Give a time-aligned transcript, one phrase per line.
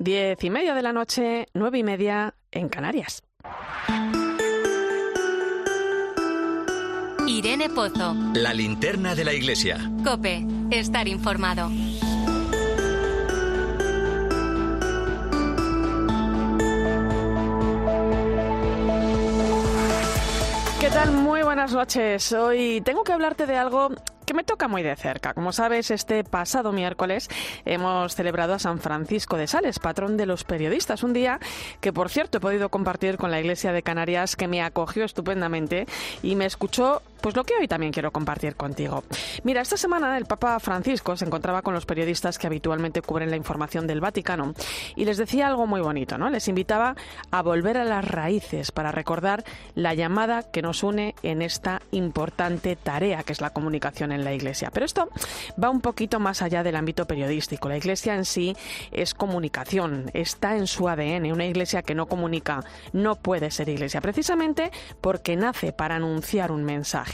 [0.00, 3.20] Diez y media de la noche, nueve y media en Canarias.
[7.26, 8.14] Irene Pozo.
[8.34, 9.90] La linterna de la iglesia.
[10.04, 11.68] Cope, estar informado.
[20.78, 21.10] ¿Qué tal?
[21.10, 22.32] Muy buenas noches.
[22.32, 23.90] Hoy tengo que hablarte de algo
[24.28, 25.32] que me toca muy de cerca.
[25.32, 27.30] Como sabes, este pasado miércoles
[27.64, 31.02] hemos celebrado a San Francisco de Sales, patrón de los periodistas.
[31.02, 31.40] Un día
[31.80, 35.86] que, por cierto, he podido compartir con la Iglesia de Canarias, que me acogió estupendamente
[36.22, 39.04] y me escuchó pues lo que hoy también quiero compartir contigo.
[39.42, 43.36] Mira, esta semana el Papa Francisco se encontraba con los periodistas que habitualmente cubren la
[43.36, 44.54] información del Vaticano
[44.96, 46.30] y les decía algo muy bonito, ¿no?
[46.30, 46.96] Les invitaba
[47.30, 49.44] a volver a las raíces para recordar
[49.74, 54.32] la llamada que nos une en esta importante tarea que es la comunicación en la
[54.32, 54.70] Iglesia.
[54.72, 55.08] Pero esto
[55.62, 57.68] va un poquito más allá del ámbito periodístico.
[57.68, 58.56] La Iglesia en sí
[58.92, 61.32] es comunicación, está en su ADN.
[61.32, 66.64] Una Iglesia que no comunica no puede ser Iglesia, precisamente porque nace para anunciar un
[66.64, 67.07] mensaje.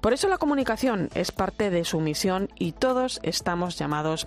[0.00, 4.26] Por eso la comunicación es parte de su misión y todos estamos llamados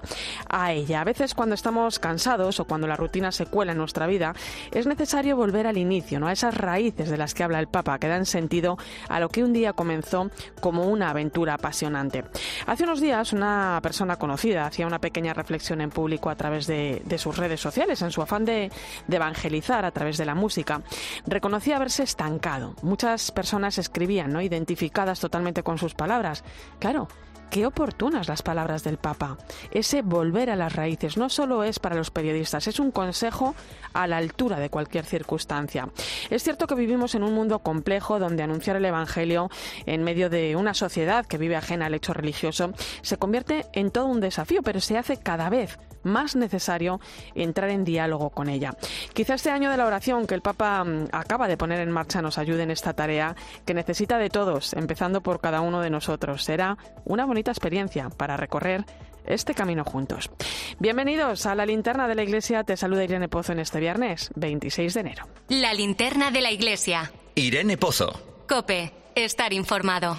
[0.49, 1.01] a ella.
[1.01, 4.33] A veces cuando estamos cansados o cuando la rutina se cuela en nuestra vida,
[4.71, 6.27] es necesario volver al inicio, ¿no?
[6.27, 8.77] a esas raíces de las que habla el Papa, que dan sentido
[9.09, 12.23] a lo que un día comenzó como una aventura apasionante.
[12.65, 17.01] Hace unos días una persona conocida hacía una pequeña reflexión en público a través de,
[17.17, 18.71] sus redes sociales, en su afán de,
[19.07, 20.81] de evangelizar a través de la música.
[21.25, 22.75] Reconocía haberse estancado.
[22.81, 24.41] Muchas personas escribían, ¿no?
[24.41, 26.43] identificadas totalmente con sus palabras.
[26.79, 27.07] Claro,
[27.51, 29.37] qué oportunas las palabras del Papa.
[29.71, 33.53] Ese volver a las raíces no solo es para los periodistas, es un consejo
[33.93, 35.89] a la altura de cualquier circunstancia.
[36.29, 39.49] Es cierto que vivimos en un mundo complejo donde anunciar el Evangelio
[39.85, 44.05] en medio de una sociedad que vive ajena al hecho religioso se convierte en todo
[44.05, 46.99] un desafío, pero se hace cada vez más necesario
[47.35, 48.73] entrar en diálogo con ella.
[49.13, 52.21] Quizá este año de la oración que el Papa mm, acaba de poner en marcha
[52.21, 53.35] nos ayude en esta tarea
[53.65, 56.43] que necesita de todos, empezando por cada uno de nosotros.
[56.43, 58.85] Será una bonita experiencia para recorrer
[59.25, 60.31] este camino juntos.
[60.79, 62.63] Bienvenidos a la linterna de la iglesia.
[62.63, 65.27] Te saluda Irene Pozo en este viernes 26 de enero.
[65.49, 67.11] La linterna de la iglesia.
[67.35, 68.11] Irene Pozo.
[68.47, 70.17] Cope, estar informado.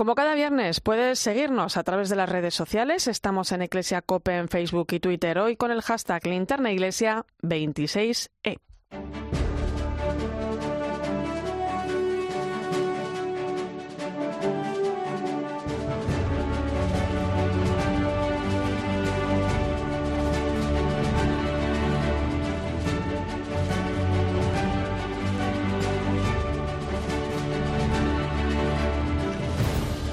[0.00, 3.06] Como cada viernes, puedes seguirnos a través de las redes sociales.
[3.06, 8.56] Estamos en Iglesia Cope en Facebook y Twitter hoy con el hashtag Linterna Iglesia 26E.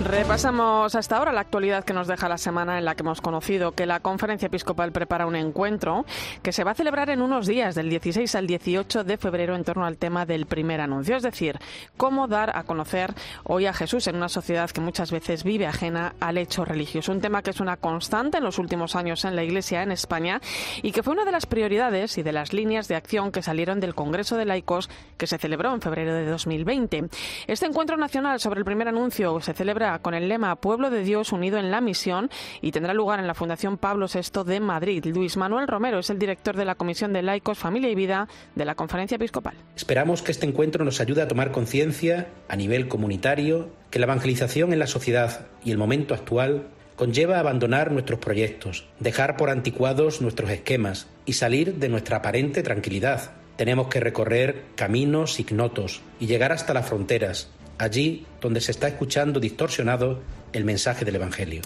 [0.07, 3.73] Repasamos hasta ahora la actualidad que nos deja la semana en la que hemos conocido
[3.73, 6.05] que la Conferencia Episcopal prepara un encuentro
[6.41, 9.65] que se va a celebrar en unos días, del 16 al 18 de febrero, en
[9.65, 11.59] torno al tema del primer anuncio, es decir,
[11.97, 13.13] cómo dar a conocer
[13.43, 17.11] hoy a Jesús en una sociedad que muchas veces vive ajena al hecho religioso.
[17.11, 20.39] Un tema que es una constante en los últimos años en la Iglesia en España
[20.83, 23.81] y que fue una de las prioridades y de las líneas de acción que salieron
[23.81, 27.09] del Congreso de Laicos que se celebró en febrero de 2020.
[27.47, 31.31] Este encuentro nacional sobre el primer anuncio se celebra con el lema Pueblo de Dios
[31.31, 32.29] unido en la misión
[32.61, 35.05] y tendrá lugar en la Fundación Pablo VI de Madrid.
[35.05, 38.65] Luis Manuel Romero es el director de la Comisión de Laicos, Familia y Vida de
[38.65, 39.55] la Conferencia Episcopal.
[39.75, 44.73] Esperamos que este encuentro nos ayude a tomar conciencia a nivel comunitario que la evangelización
[44.73, 50.49] en la sociedad y el momento actual conlleva abandonar nuestros proyectos, dejar por anticuados nuestros
[50.49, 53.31] esquemas y salir de nuestra aparente tranquilidad.
[53.55, 59.39] Tenemos que recorrer caminos ignotos y llegar hasta las fronteras, allí donde se está escuchando
[59.39, 60.21] distorsionado
[60.53, 61.61] el mensaje del Evangelio.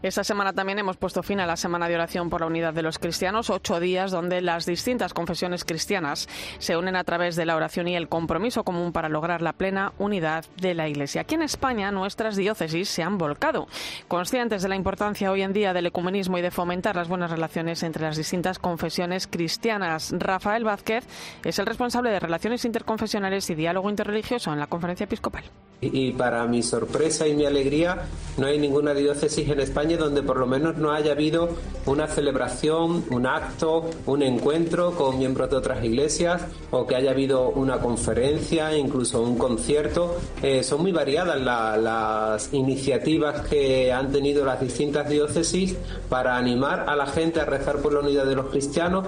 [0.00, 2.82] Esta semana también hemos puesto fin a la Semana de Oración por la Unidad de
[2.82, 6.28] los Cristianos, ocho días donde las distintas confesiones cristianas
[6.60, 9.92] se unen a través de la oración y el compromiso común para lograr la plena
[9.98, 11.22] unidad de la Iglesia.
[11.22, 13.66] Aquí en España nuestras diócesis se han volcado,
[14.06, 17.82] conscientes de la importancia hoy en día del ecumenismo y de fomentar las buenas relaciones
[17.82, 20.14] entre las distintas confesiones cristianas.
[20.16, 21.06] Rafael Vázquez
[21.42, 25.42] es el responsable de Relaciones Interconfesionales y Diálogo Interreligioso en la Conferencia Episcopal.
[25.80, 28.06] Y para mi sorpresa y mi alegría,
[28.36, 31.50] no hay ninguna diócesis en España donde por lo menos no haya habido
[31.86, 37.50] una celebración, un acto, un encuentro con miembros de otras iglesias o que haya habido
[37.50, 40.16] una conferencia, incluso un concierto.
[40.42, 45.76] Eh, son muy variadas las iniciativas que han tenido las distintas diócesis
[46.08, 49.06] para animar a la gente a rezar por la unidad de los cristianos.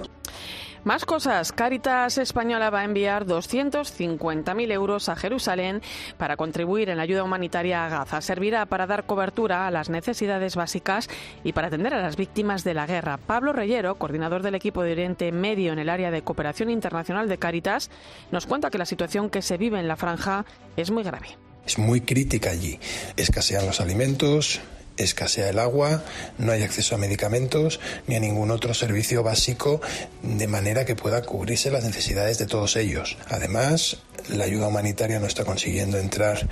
[0.82, 1.52] Más cosas.
[1.52, 5.82] Caritas Española va a enviar 250.000 euros a Jerusalén
[6.16, 8.22] para contribuir en la ayuda humanitaria a Gaza.
[8.22, 11.08] Servirá para dar cobertura a las necesidades básicas
[11.44, 13.18] y para atender a las víctimas de la guerra.
[13.18, 17.36] Pablo Reyero, coordinador del equipo de Oriente Medio en el área de cooperación internacional de
[17.36, 17.90] Caritas,
[18.30, 20.46] nos cuenta que la situación que se vive en la franja
[20.78, 21.36] es muy grave.
[21.66, 22.80] Es muy crítica allí.
[23.16, 24.62] Escasean los alimentos,
[25.02, 26.04] escasea el agua,
[26.38, 29.80] no hay acceso a medicamentos ni a ningún otro servicio básico
[30.22, 33.16] de manera que pueda cubrirse las necesidades de todos ellos.
[33.28, 33.98] Además,
[34.28, 36.48] la ayuda humanitaria no está consiguiendo entrar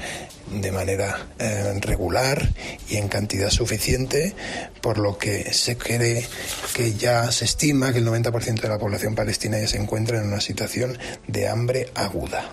[0.50, 2.48] de manera eh, regular
[2.88, 4.34] y en cantidad suficiente,
[4.80, 6.26] por lo que se cree
[6.74, 10.26] que ya se estima que el 90% de la población palestina ya se encuentra en
[10.26, 12.50] una situación de hambre aguda.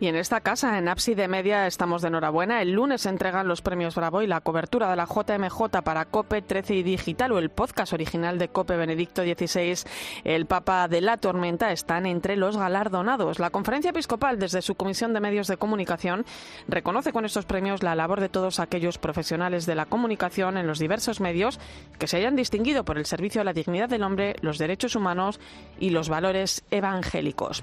[0.00, 2.62] Y en esta casa, en Ábside Media, estamos de enhorabuena.
[2.62, 6.40] El lunes se entregan los premios Bravo y la cobertura de la JMJ para COPE
[6.40, 9.86] 13 y Digital o el podcast original de COPE Benedicto XVI,
[10.24, 13.38] El Papa de la Tormenta, están entre los galardonados.
[13.38, 16.24] La Conferencia Episcopal, desde su Comisión de Medios de Comunicación,
[16.66, 20.78] reconoce con estos premios la labor de todos aquellos profesionales de la comunicación en los
[20.78, 21.60] diversos medios
[21.98, 25.40] que se hayan distinguido por el servicio a la dignidad del hombre, los derechos humanos
[25.78, 27.62] y los valores evangélicos.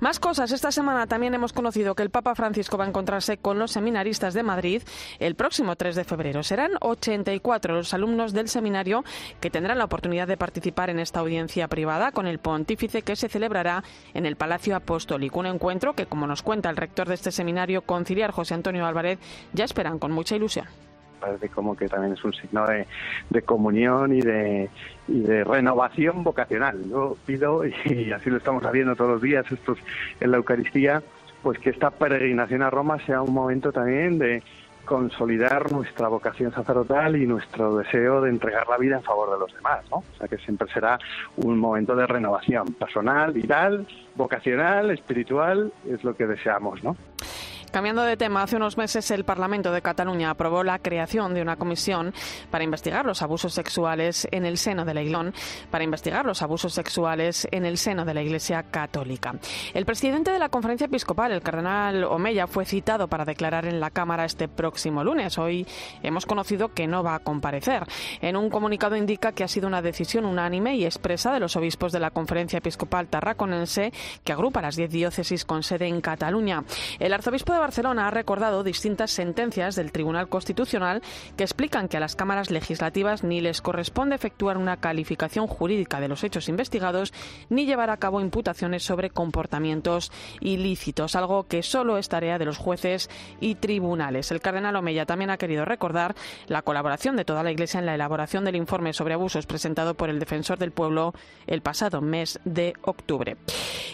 [0.00, 0.50] Más cosas.
[0.50, 4.32] Esta semana también hemos conocido que el Papa Francisco va a encontrarse con los seminaristas
[4.32, 4.82] de Madrid
[5.18, 6.44] el próximo 3 de febrero.
[6.44, 9.02] Serán 84 los alumnos del seminario
[9.40, 13.28] que tendrán la oportunidad de participar en esta audiencia privada con el pontífice que se
[13.28, 13.82] celebrará
[14.14, 15.40] en el Palacio Apostólico.
[15.40, 19.18] Un encuentro que, como nos cuenta el rector de este seminario, conciliar José Antonio Álvarez,
[19.52, 20.66] ya esperan con mucha ilusión
[21.24, 24.68] parece como que también es un signo de, comunión y de,
[25.08, 26.84] y de renovación vocacional.
[26.88, 29.78] Yo pido, y así lo estamos haciendo todos los días, estos
[30.20, 31.02] en la Eucaristía,
[31.44, 34.42] pues que esta peregrinación a Roma sea un momento también de
[34.86, 39.54] consolidar nuestra vocación sacerdotal y nuestro deseo de entregar la vida en favor de los
[39.54, 39.98] demás, ¿no?
[39.98, 40.98] O sea que siempre será
[41.36, 46.96] un momento de renovación personal, vital, vocacional, espiritual, es lo que deseamos, ¿no?
[47.74, 51.56] Cambiando de tema, hace unos meses el Parlamento de Cataluña aprobó la creación de una
[51.56, 52.14] comisión
[52.48, 55.32] para investigar los abusos sexuales en el seno de la Iglesia,
[55.72, 59.34] para investigar los abusos sexuales en el seno de la Iglesia Católica.
[59.74, 63.90] El presidente de la Conferencia Episcopal, el cardenal Omeya, fue citado para declarar en la
[63.90, 65.36] Cámara este próximo lunes.
[65.36, 65.66] Hoy
[66.04, 67.86] hemos conocido que no va a comparecer.
[68.20, 71.90] En un comunicado indica que ha sido una decisión unánime y expresa de los obispos
[71.90, 73.92] de la Conferencia Episcopal Tarraconense,
[74.22, 76.62] que agrupa las diez diócesis con sede en Cataluña.
[77.00, 81.00] El arzobispo de Barcelona ha recordado distintas sentencias del Tribunal Constitucional
[81.34, 86.08] que explican que a las cámaras legislativas ni les corresponde efectuar una calificación jurídica de
[86.08, 87.14] los hechos investigados
[87.48, 92.58] ni llevar a cabo imputaciones sobre comportamientos ilícitos, algo que solo es tarea de los
[92.58, 93.08] jueces
[93.40, 94.30] y tribunales.
[94.30, 96.14] El cardenal Omeya también ha querido recordar
[96.48, 100.10] la colaboración de toda la Iglesia en la elaboración del informe sobre abusos presentado por
[100.10, 101.14] el defensor del pueblo
[101.46, 103.38] el pasado mes de octubre.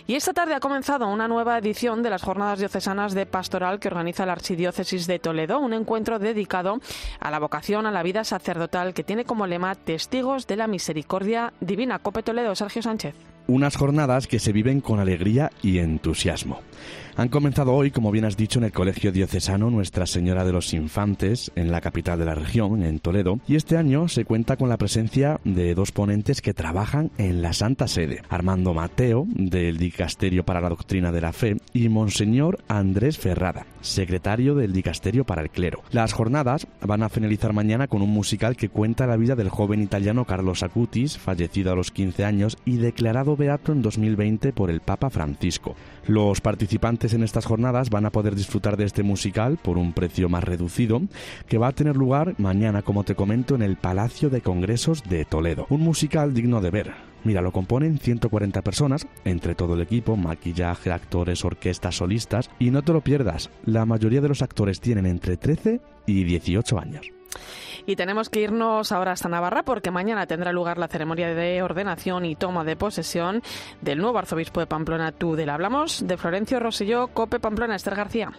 [0.08, 4.26] Y esta tarde ha comenzado una nueva edición de las jornadas diocesanas de que organiza
[4.26, 6.78] la Archidiócesis de Toledo, un encuentro dedicado
[7.18, 11.52] a la vocación a la vida sacerdotal que tiene como lema Testigos de la Misericordia
[11.60, 11.98] Divina.
[11.98, 13.14] Cope Toledo, Sergio Sánchez.
[13.50, 16.60] Unas jornadas que se viven con alegría y entusiasmo.
[17.16, 20.72] Han comenzado hoy, como bien has dicho, en el Colegio Diocesano Nuestra Señora de los
[20.72, 24.68] Infantes, en la capital de la región, en Toledo, y este año se cuenta con
[24.68, 30.44] la presencia de dos ponentes que trabajan en la Santa Sede, Armando Mateo, del Dicasterio
[30.44, 35.50] para la Doctrina de la Fe, y Monseñor Andrés Ferrada, secretario del Dicasterio para el
[35.50, 35.82] Clero.
[35.90, 39.82] Las jornadas van a finalizar mañana con un musical que cuenta la vida del joven
[39.82, 44.80] italiano Carlos Acutis, fallecido a los 15 años y declarado beato en 2020 por el
[44.80, 45.74] Papa Francisco.
[46.06, 50.28] Los participantes en estas jornadas van a poder disfrutar de este musical por un precio
[50.28, 51.02] más reducido,
[51.48, 55.24] que va a tener lugar mañana, como te comento, en el Palacio de Congresos de
[55.24, 55.66] Toledo.
[55.70, 56.92] Un musical digno de ver.
[57.24, 62.82] Mira, lo componen 140 personas, entre todo el equipo, maquillaje, actores, orquestas, solistas, y no
[62.82, 67.19] te lo pierdas, la mayoría de los actores tienen entre 13 y 18 años.
[67.90, 72.24] Y tenemos que irnos ahora hasta Navarra porque mañana tendrá lugar la ceremonia de ordenación
[72.24, 73.42] y toma de posesión
[73.80, 75.54] del nuevo arzobispo de Pamplona, Tudela.
[75.54, 78.30] Hablamos de Florencio Roselló, Cope Pamplona, Esther García.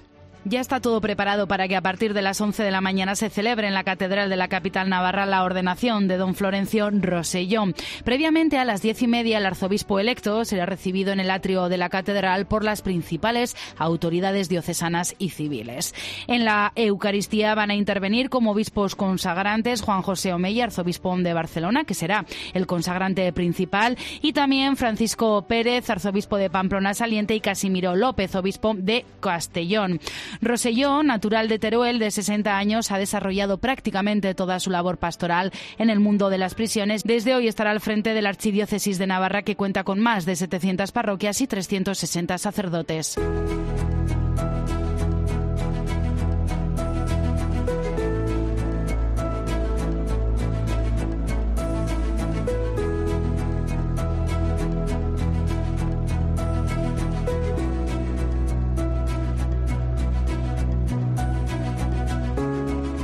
[0.44, 3.30] Ya está todo preparado para que a partir de las 11 de la mañana se
[3.30, 7.76] celebre en la Catedral de la capital navarra la ordenación de don Florencio Rosellón.
[8.04, 11.78] Previamente a las diez y media el arzobispo electo será recibido en el atrio de
[11.78, 15.94] la catedral por las principales autoridades diocesanas y civiles.
[16.26, 21.84] En la Eucaristía van a intervenir como obispos consagrantes Juan José Omeya, arzobispo de Barcelona,
[21.84, 27.96] que será el consagrante principal, y también Francisco Pérez, arzobispo de Pamplona Saliente, y Casimiro
[27.96, 30.00] López, obispo de Castellón.
[30.42, 35.90] Rosellón, natural de Teruel, de 60 años, ha desarrollado prácticamente toda su labor pastoral en
[35.90, 37.04] el mundo de las prisiones.
[37.04, 40.36] Desde hoy estará al frente de la Archidiócesis de Navarra, que cuenta con más de
[40.36, 43.18] 700 parroquias y 360 sacerdotes.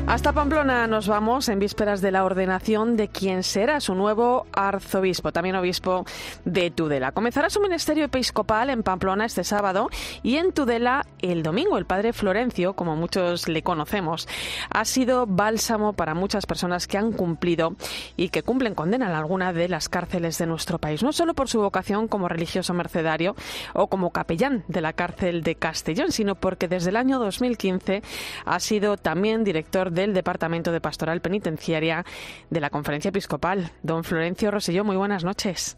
[0.07, 5.33] Hasta Pamplona nos vamos en vísperas de la ordenación de quien será su nuevo arzobispo,
[5.33, 6.05] también obispo
[6.45, 7.11] de Tudela.
[7.11, 9.89] Comenzará su ministerio episcopal en Pamplona este sábado
[10.23, 11.77] y en Tudela el domingo.
[11.77, 14.29] El padre Florencio, como muchos le conocemos,
[14.69, 17.75] ha sido bálsamo para muchas personas que han cumplido
[18.15, 21.49] y que cumplen condena en alguna de las cárceles de nuestro país, no solo por
[21.49, 23.35] su vocación como religioso mercedario
[23.73, 28.03] o como capellán de la cárcel de Castellón, sino porque desde el año 2015
[28.45, 32.05] ha sido también director del Departamento de Pastoral Penitenciaria
[32.49, 33.71] de la Conferencia Episcopal.
[33.83, 35.77] Don Florencio Roselló, muy buenas noches.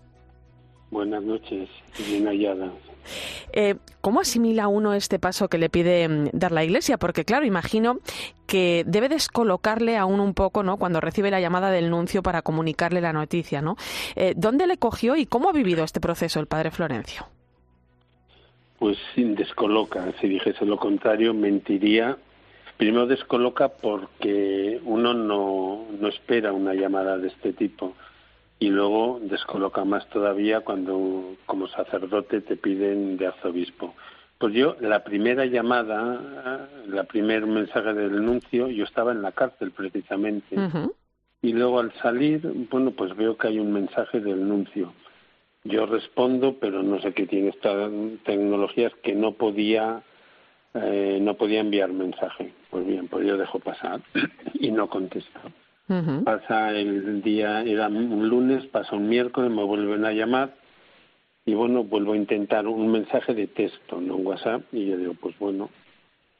[0.91, 1.67] Buenas noches,
[2.07, 2.71] bien hallada.
[3.53, 6.97] Eh, ¿Cómo asimila uno este paso que le pide mm, dar la Iglesia?
[6.97, 7.99] Porque claro, imagino
[8.45, 10.77] que debe descolocarle a uno un poco, ¿no?
[10.77, 13.77] Cuando recibe la llamada del nuncio para comunicarle la noticia, ¿no?
[14.15, 17.25] Eh, ¿Dónde le cogió y cómo ha vivido este proceso el padre Florencio?
[18.77, 20.13] Pues sin descoloca.
[20.21, 22.17] Si dijese lo contrario, mentiría
[22.79, 27.93] Primero descoloca porque uno no, no espera una llamada de este tipo
[28.57, 33.95] y luego descoloca más todavía cuando como sacerdote te piden de arzobispo.
[34.37, 39.71] Pues yo, la primera llamada, la primer mensaje del nuncio, yo estaba en la cárcel
[39.71, 40.55] precisamente.
[41.41, 44.93] Y luego al salir, bueno, pues veo que hay un mensaje del nuncio.
[45.65, 47.89] Yo respondo, pero no sé qué tiene esta
[48.23, 50.01] tecnología, que no podía
[50.73, 52.53] eh, no podía enviar mensaje.
[52.69, 54.01] Pues bien, pues yo dejo pasar
[54.53, 55.39] y no contesto.
[56.23, 60.53] Pasa el día, era un lunes, pasa un miércoles, me vuelven a llamar
[61.49, 65.15] y bueno, vuelvo a intentar un mensaje de texto, no un WhatsApp, y yo digo,
[65.15, 65.69] pues bueno,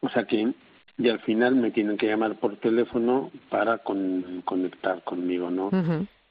[0.02, 0.54] o sea que,
[1.00, 5.72] y al final me tienen que llamar por teléfono para conectar conmigo, ¿no?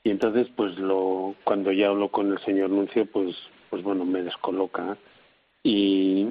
[0.04, 3.34] Y entonces, pues lo, cuando ya hablo con el señor Nuncio, pues,
[3.68, 4.96] pues bueno, me descoloca
[5.64, 6.28] y,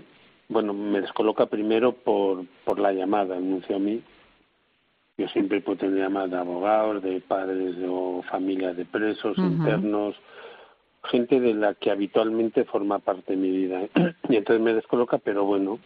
[0.49, 4.01] bueno, me descoloca primero por, por la llamada, anuncio a mí.
[5.17, 10.15] Yo siempre puedo tener llamadas de abogados, de padres o familias de presos, internos,
[11.03, 13.81] gente de la que habitualmente forma parte de mi vida.
[14.29, 15.79] y entonces me descoloca, pero bueno,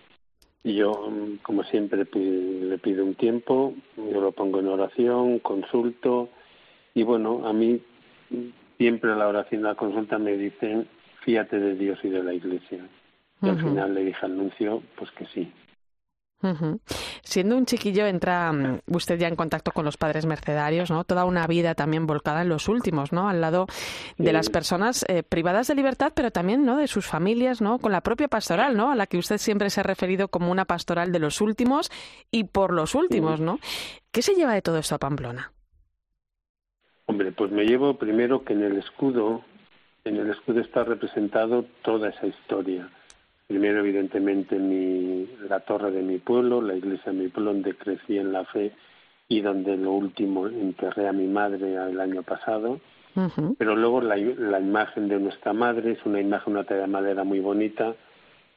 [0.63, 1.09] yo,
[1.41, 6.29] como siempre, le pido un tiempo, yo lo pongo en oración, consulto,
[6.93, 7.81] y bueno, a mí
[8.77, 10.87] siempre a la oración y la consulta me dicen,
[11.23, 12.85] fíate de Dios y de la Iglesia.
[13.41, 15.51] Y al final le dije al nuncio, pues que sí.
[17.23, 21.03] Siendo un chiquillo, entra mm, usted ya en contacto con los padres mercedarios, ¿no?
[21.03, 23.29] Toda una vida también volcada en los últimos, ¿no?
[23.29, 23.67] Al lado
[24.17, 26.77] de las personas eh, privadas de libertad, pero también, ¿no?
[26.77, 27.77] De sus familias, ¿no?
[27.77, 28.91] Con la propia pastoral, ¿no?
[28.91, 31.91] A la que usted siempre se ha referido como una pastoral de los últimos
[32.31, 33.59] y por los últimos, ¿no?
[34.11, 35.51] ¿Qué se lleva de todo esto a Pamplona?
[37.05, 39.43] Hombre, pues me llevo primero que en el escudo,
[40.05, 42.89] en el escudo está representado toda esa historia
[43.51, 48.17] Primero, evidentemente, mi, la torre de mi pueblo, la iglesia de mi pueblo, donde crecí
[48.17, 48.71] en la fe
[49.27, 52.79] y donde lo último enterré a mi madre el año pasado.
[53.57, 57.25] Pero luego la, la, imagen de nuestra madre es una imagen, una talla de madera
[57.25, 57.93] muy bonita,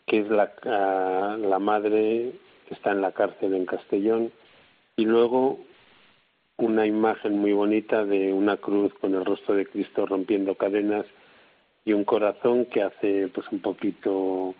[0.07, 2.31] que es la, ah, la madre
[2.69, 4.31] que está en la cárcel en Castellón.
[4.95, 5.59] Y luego
[6.57, 11.05] una imagen muy bonita de una cruz con el rostro de Cristo rompiendo cadenas
[11.85, 14.55] y un corazón que hace pues un poquito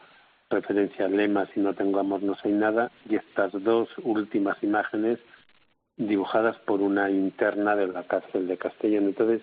[0.51, 5.19] referencia al lema Si no tengo amor no soy nada y estas dos últimas imágenes
[5.97, 9.05] dibujadas por una interna de la cárcel de Castellón.
[9.05, 9.43] Entonces,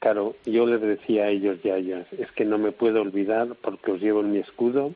[0.00, 3.54] claro, yo les decía a ellos y a ellas, es que no me puedo olvidar
[3.62, 4.94] porque os llevo en mi escudo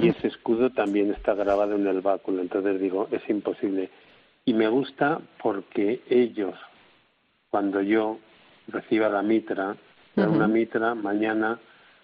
[0.00, 2.40] y ese escudo también está grabado en el báculo.
[2.40, 3.90] Entonces digo, es imposible.
[4.44, 6.54] Y me gusta porque ellos,
[7.50, 8.18] cuando yo
[8.68, 9.76] reciba la mitra,
[10.14, 11.58] una mitra mañana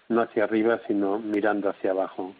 [0.09, 2.35] no hacia arriba, sino mirando hacia abajo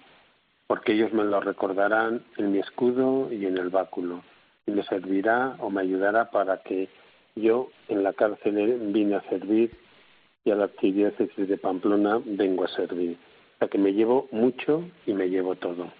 [0.68, 4.24] porque ellos me lo recordarán en mi escudo y en el báculo,
[4.66, 6.90] y me servirá o me ayudará para que
[7.36, 9.72] yo en la cárcel vine a servir
[10.46, 13.18] y a la archidiócesis de Pamplona vengo a servir.
[13.64, 15.92] Sea que me llevo mucho y me llevo todo.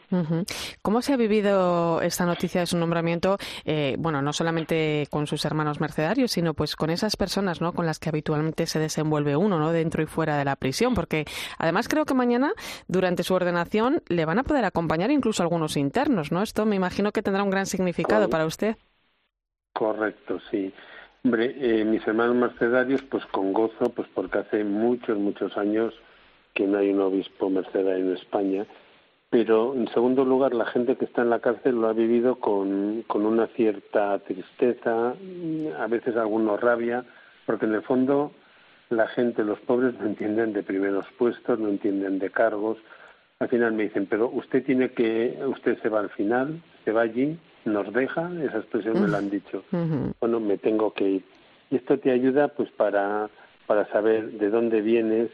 [0.82, 3.38] ¿Cómo se ha vivido esta noticia de su nombramiento?
[3.66, 7.74] Eh, bueno, no solamente con sus hermanos mercenarios, sino pues con esas personas, ¿no?
[7.74, 9.72] Con las que habitualmente se desenvuelve uno, ¿no?
[9.72, 11.26] Dentro y fuera de la prisión, porque
[11.58, 12.54] además creo que mañana,
[12.88, 16.44] durante su ordenación, le van a poder acompañar incluso algunos internos, ¿no?
[16.44, 18.76] Esto me imagino que tendrá un gran significado para usted.
[19.74, 20.72] Correcto, sí.
[21.24, 25.94] Hombre, eh, mis hermanos mercedarios, pues con gozo, pues porque hace muchos, muchos años
[26.54, 28.66] que no hay un obispo mercedario en España.
[29.30, 33.04] Pero, en segundo lugar, la gente que está en la cárcel lo ha vivido con,
[33.08, 35.16] con una cierta tristeza,
[35.80, 37.04] a veces alguna rabia,
[37.46, 38.32] porque en el fondo
[38.90, 42.78] la gente, los pobres, no entienden de primeros puestos, no entienden de cargos.
[43.40, 47.02] Al final me dicen, pero usted tiene que, usted se va al final, se va
[47.02, 49.64] allí, nos deja, esa expresión me la han dicho,
[50.20, 51.24] bueno, me tengo que ir.
[51.72, 53.30] Y esto te ayuda pues para,
[53.66, 55.32] para saber de dónde vienes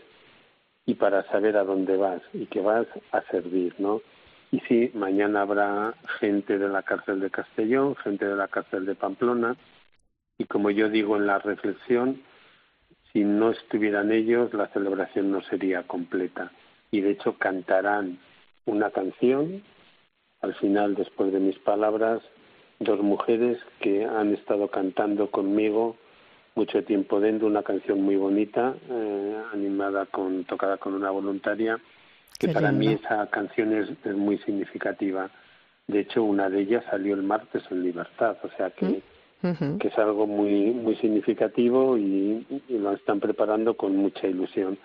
[0.89, 4.01] y para saber a dónde vas y que vas a servir, ¿no?
[4.51, 8.95] Y sí, mañana habrá gente de la cárcel de Castellón, gente de la cárcel de
[8.95, 9.55] Pamplona,
[10.39, 12.23] y como yo digo en la reflexión,
[13.13, 16.51] si no estuvieran ellos, la celebración no sería completa.
[16.89, 18.17] Y de hecho cantarán
[18.65, 19.61] una canción
[20.41, 22.23] al final, después de mis palabras,
[22.79, 25.97] dos mujeres que han estado cantando conmigo
[26.59, 31.79] mucho tiempo dentro una canción muy bonita, eh, animada con, tocada con una voluntaria,
[32.37, 35.29] que para mí esa canción es, muy significativa.
[35.87, 39.01] De hecho, una de ellas salió el martes en libertad, o sea que,
[39.41, 39.77] mm.
[39.77, 44.77] que es algo muy, muy significativo y lo están preparando con mucha ilusión.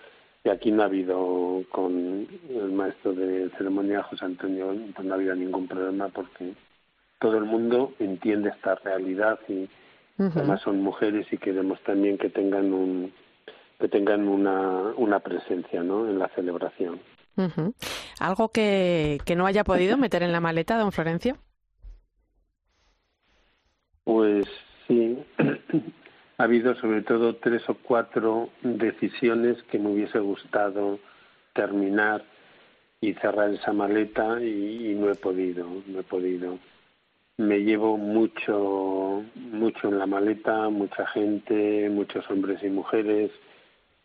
[0.45, 5.17] Y aquí no ha habido, con el maestro de ceremonia, José Antonio, pues no ha
[5.17, 6.53] habido ningún problema porque
[7.19, 9.67] todo el mundo entiende esta realidad y
[10.17, 13.13] además son mujeres y queremos también que tengan un
[13.79, 16.07] que tengan una, una presencia ¿no?
[16.07, 17.01] en la celebración.
[18.21, 21.35] ¿Algo que, que no haya podido meter en la maleta, don Florencio?
[24.05, 24.45] Pues
[24.87, 25.17] sí,
[26.37, 30.99] ha habido sobre todo tres o cuatro decisiones que me hubiese gustado
[31.53, 32.23] terminar
[33.01, 36.59] y cerrar esa maleta y, no he podido, no he podido.
[37.37, 43.31] Me llevo mucho, mucho en la maleta, mucha gente, muchos hombres y mujeres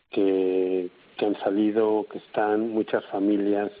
[0.09, 3.71] que, han salido, que están, muchas familias.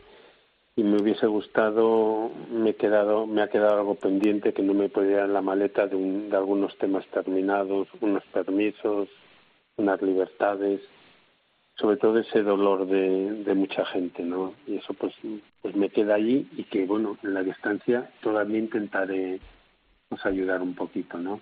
[0.75, 4.87] Y me hubiese gustado, me, he quedado, me ha quedado algo pendiente que no me
[4.87, 9.09] podía en la maleta de, de algunos temas terminados, unos permisos,
[9.75, 10.79] unas libertades,
[11.81, 14.53] sobre todo ese dolor de, de mucha gente, ¿no?
[14.67, 15.13] Y eso pues,
[15.61, 19.39] pues me queda allí y que, bueno, en la distancia todavía intentaré
[20.07, 21.39] pues, ayudar un poquito, ¿no?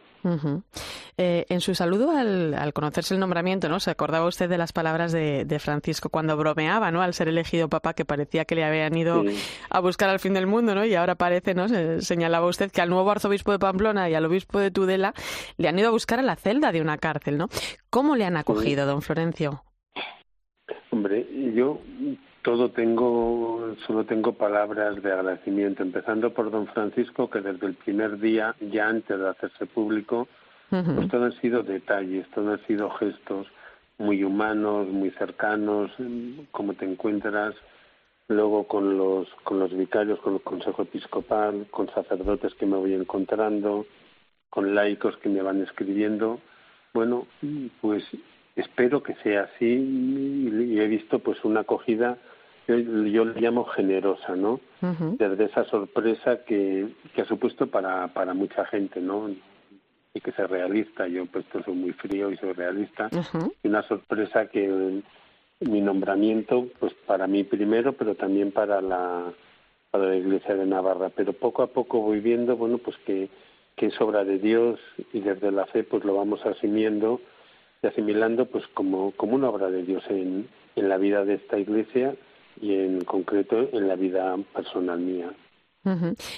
[1.17, 3.79] Eh, en su saludo al, conocerse el nombramiento, ¿no?
[3.79, 7.01] Se acordaba usted de las palabras de, Francisco cuando bromeaba, ¿no?
[7.01, 9.23] Al ser elegido papa, que parecía que le habían ido
[9.69, 10.85] a buscar al fin del mundo, ¿no?
[10.85, 11.67] Y ahora parece, ¿no?
[11.99, 15.13] señalaba usted que al nuevo arzobispo de Pamplona y al obispo de Tudela
[15.57, 17.49] le han ido a buscar a la celda de una cárcel, ¿no?
[17.89, 19.63] ¿Cómo le han acogido, don Florencio?
[20.91, 21.79] Hombre, yo
[22.41, 28.19] todo tengo, solo tengo palabras de agradecimiento, empezando por don Francisco, que desde el primer
[28.19, 30.27] día, ya antes de hacerse público,
[30.69, 33.47] pues todo han sido detalles, todo han sido gestos
[33.97, 35.91] muy humanos, muy cercanos,
[36.51, 37.55] cómo te encuentras,
[38.27, 42.93] luego con los, con los vicarios, con el Consejo Episcopal, con sacerdotes que me voy
[42.93, 43.85] encontrando,
[44.49, 46.39] con laicos que me van escribiendo.
[46.93, 47.27] Bueno,
[47.81, 48.03] pues
[48.59, 52.17] espero que sea así y he visto pues una acogida
[52.67, 54.59] yo, yo le llamo generosa, ¿no?
[55.17, 59.29] Desde esa sorpresa que, que ha supuesto para, para mucha gente, ¿no?
[60.13, 61.07] y que sea realista.
[61.07, 63.09] Yo pues soy muy frío y soy realista.
[63.63, 65.01] Y una sorpresa que
[65.61, 69.33] mi nombramiento, pues para mí primero, pero también para la
[69.91, 71.09] para la Iglesia de Navarra.
[71.09, 73.29] Pero poco a poco voy viendo, bueno, pues que,
[73.75, 74.79] que es obra de Dios
[75.13, 77.19] y desde la fe pues lo vamos asumiendo
[77.81, 81.57] y asimilando pues como, como una obra de Dios en, en la vida de esta
[81.57, 82.15] Iglesia
[82.61, 85.31] y en concreto en la vida personal mía.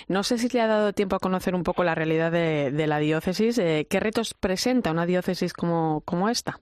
[0.08, 3.00] No sé si le ha dado tiempo a conocer un poco la realidad de, la
[3.00, 3.58] diócesis.
[3.58, 6.60] Eh, ¿Qué retos presenta una diócesis como, como esta?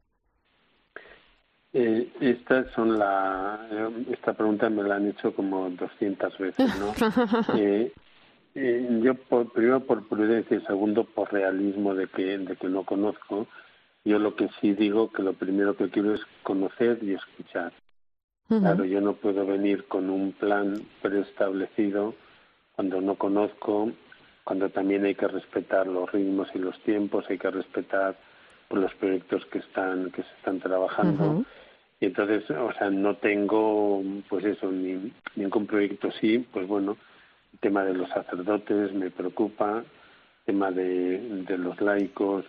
[1.74, 6.94] Eh, estas son la, eh, esta pregunta me la han hecho como 200 veces, ¿no?
[9.04, 13.46] yo por, primero por prudencia y segundo por realismo de que de que no conozco.
[14.06, 17.74] Yo lo que sí digo que lo primero que quiero es conocer y escuchar.
[18.48, 22.16] Claro, yo no puedo venir con un plan preestablecido
[22.76, 23.92] cuando no conozco,
[24.44, 28.18] cuando también hay que respetar los ritmos y los tiempos, hay que respetar
[28.72, 31.46] los proyectos que están que se están trabajando.
[32.00, 36.98] Y entonces, o sea, no tengo, pues eso, ni, ningún proyecto sí, pues bueno,
[37.54, 42.46] el tema de los sacerdotes me preocupa, el tema de, de los laicos,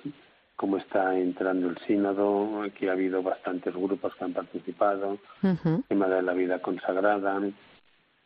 [0.61, 6.07] cómo está entrando el sínodo, aquí ha habido bastantes grupos que han participado, el tema
[6.07, 7.41] de la vida consagrada,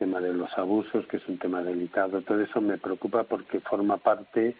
[0.01, 3.99] tema de los abusos, que es un tema delicado, todo eso me preocupa porque forma
[3.99, 4.57] parte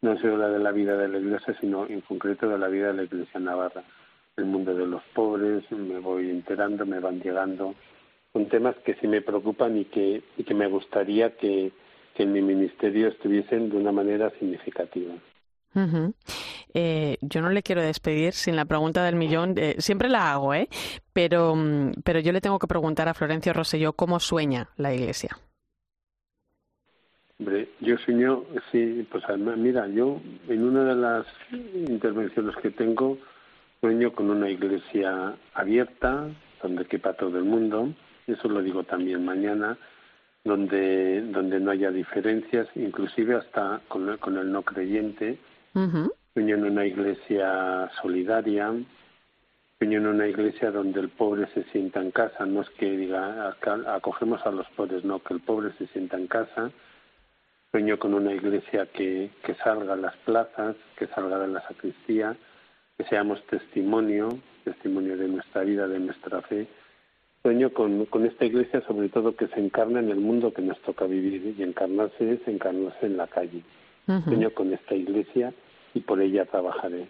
[0.00, 2.94] no solo de la vida de la Iglesia, sino en concreto de la vida de
[2.94, 3.84] la Iglesia Navarra
[4.36, 7.76] el mundo de los pobres, me voy enterando, me van llegando.
[8.32, 11.70] Son temas que sí me preocupan y que, y que me gustaría que,
[12.16, 15.14] en mi ministerio estuviesen de una manera significativa.
[16.74, 19.54] Eh, yo no le quiero despedir sin la pregunta del millón.
[19.56, 20.68] Eh, siempre la hago, ¿eh?
[21.12, 25.36] Pero, mm, pero yo le tengo que preguntar a Florencio Rosselló cómo sueña la Iglesia.
[27.38, 29.24] Hombre, yo sueño, sí, pues
[29.56, 31.26] mira, yo en una de las
[31.74, 33.18] intervenciones que tengo
[33.82, 36.28] Sueño con una iglesia abierta,
[36.62, 37.92] donde quepa todo el mundo,
[38.28, 39.76] eso lo digo también mañana,
[40.44, 45.36] donde, donde no haya diferencias, inclusive hasta con, el no creyente.
[46.34, 48.72] Sueño en una iglesia solidaria,
[49.78, 53.54] sueño en una iglesia donde el pobre se sienta en casa, no es que diga
[53.88, 56.70] acogemos a los pobres, no, que el pobre se sienta en casa.
[57.70, 62.34] Sueño con una iglesia que, que salga a las plazas, que salga de la sacristía,
[62.96, 64.30] que seamos testimonio,
[64.64, 66.66] testimonio de nuestra vida, de nuestra fe.
[67.42, 70.80] Sueño con, con esta iglesia, sobre todo, que se encarna en el mundo que nos
[70.80, 73.62] toca vivir y encarnarse es encarnarse en la calle.
[74.24, 75.52] Sueño con esta iglesia
[75.94, 77.08] y por ella trabajaré.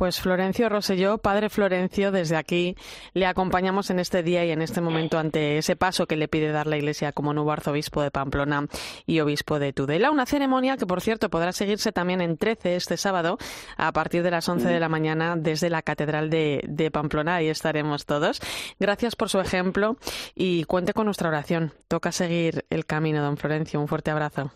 [0.00, 2.74] Pues Florencio Roselló, padre Florencio, desde aquí
[3.12, 6.52] le acompañamos en este día y en este momento ante ese paso que le pide
[6.52, 8.66] dar la Iglesia como nuevo arzobispo de Pamplona
[9.04, 10.10] y obispo de Tudela.
[10.10, 13.36] Una ceremonia que, por cierto, podrá seguirse también en 13 este sábado
[13.76, 17.34] a partir de las 11 de la mañana desde la Catedral de, de Pamplona.
[17.34, 18.40] Ahí estaremos todos.
[18.78, 19.98] Gracias por su ejemplo
[20.34, 21.74] y cuente con nuestra oración.
[21.88, 23.78] Toca seguir el camino, don Florencio.
[23.78, 24.50] Un fuerte abrazo.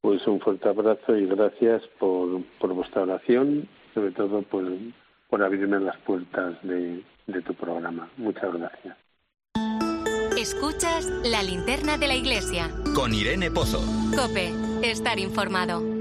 [0.00, 4.64] Pues un fuerte abrazo y gracias por, por vuestra oración sobre todo por,
[5.28, 8.08] por abrirme las puertas de, de tu programa.
[8.16, 8.96] Muchas gracias.
[10.38, 12.70] Escuchas la linterna de la iglesia.
[12.94, 13.80] Con Irene Pozo.
[14.14, 14.52] Cope,
[14.88, 15.97] estar informado.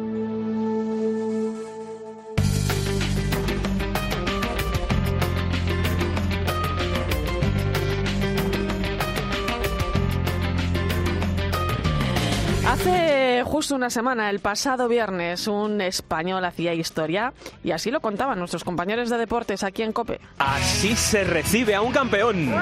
[13.44, 18.64] Justo una semana, el pasado viernes, un español hacía historia y así lo contaban nuestros
[18.64, 20.20] compañeros de deportes aquí en COPE.
[20.40, 22.54] Así se recibe a un campeón.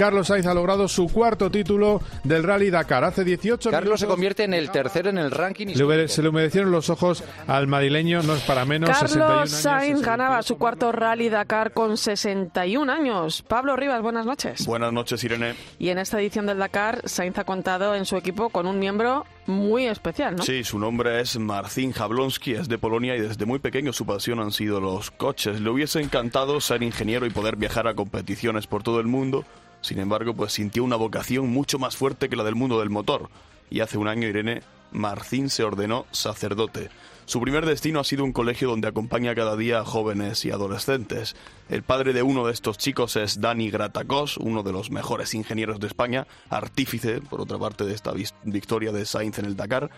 [0.00, 3.04] Carlos Sainz ha logrado su cuarto título del Rally Dakar.
[3.04, 5.74] Hace 18 Carlos se convierte en el tercero en el ranking.
[6.06, 8.88] se le humedecieron los ojos al madrileño, no es para menos.
[8.88, 13.42] Carlos Sainz ganaba su cuarto Rally Dakar con 61 años.
[13.42, 14.64] Pablo Rivas, buenas noches.
[14.64, 15.54] Buenas noches, Irene.
[15.78, 19.26] Y en esta edición del Dakar, Sainz ha contado en su equipo con un miembro
[19.50, 20.42] muy especial, ¿no?
[20.44, 24.40] Sí, su nombre es Marcin Jablonski, es de Polonia y desde muy pequeño su pasión
[24.40, 25.60] han sido los coches.
[25.60, 29.44] Le hubiese encantado ser ingeniero y poder viajar a competiciones por todo el mundo,
[29.80, 33.30] sin embargo, pues sintió una vocación mucho más fuerte que la del mundo del motor.
[33.70, 34.62] Y hace un año, Irene,
[34.92, 36.90] Marcín se ordenó sacerdote.
[37.24, 41.36] Su primer destino ha sido un colegio donde acompaña cada día a jóvenes y adolescentes.
[41.68, 45.78] El padre de uno de estos chicos es Dani Gratacos, uno de los mejores ingenieros
[45.78, 48.12] de España, artífice, por otra parte, de esta
[48.42, 49.90] victoria de Sainz en el Dakar.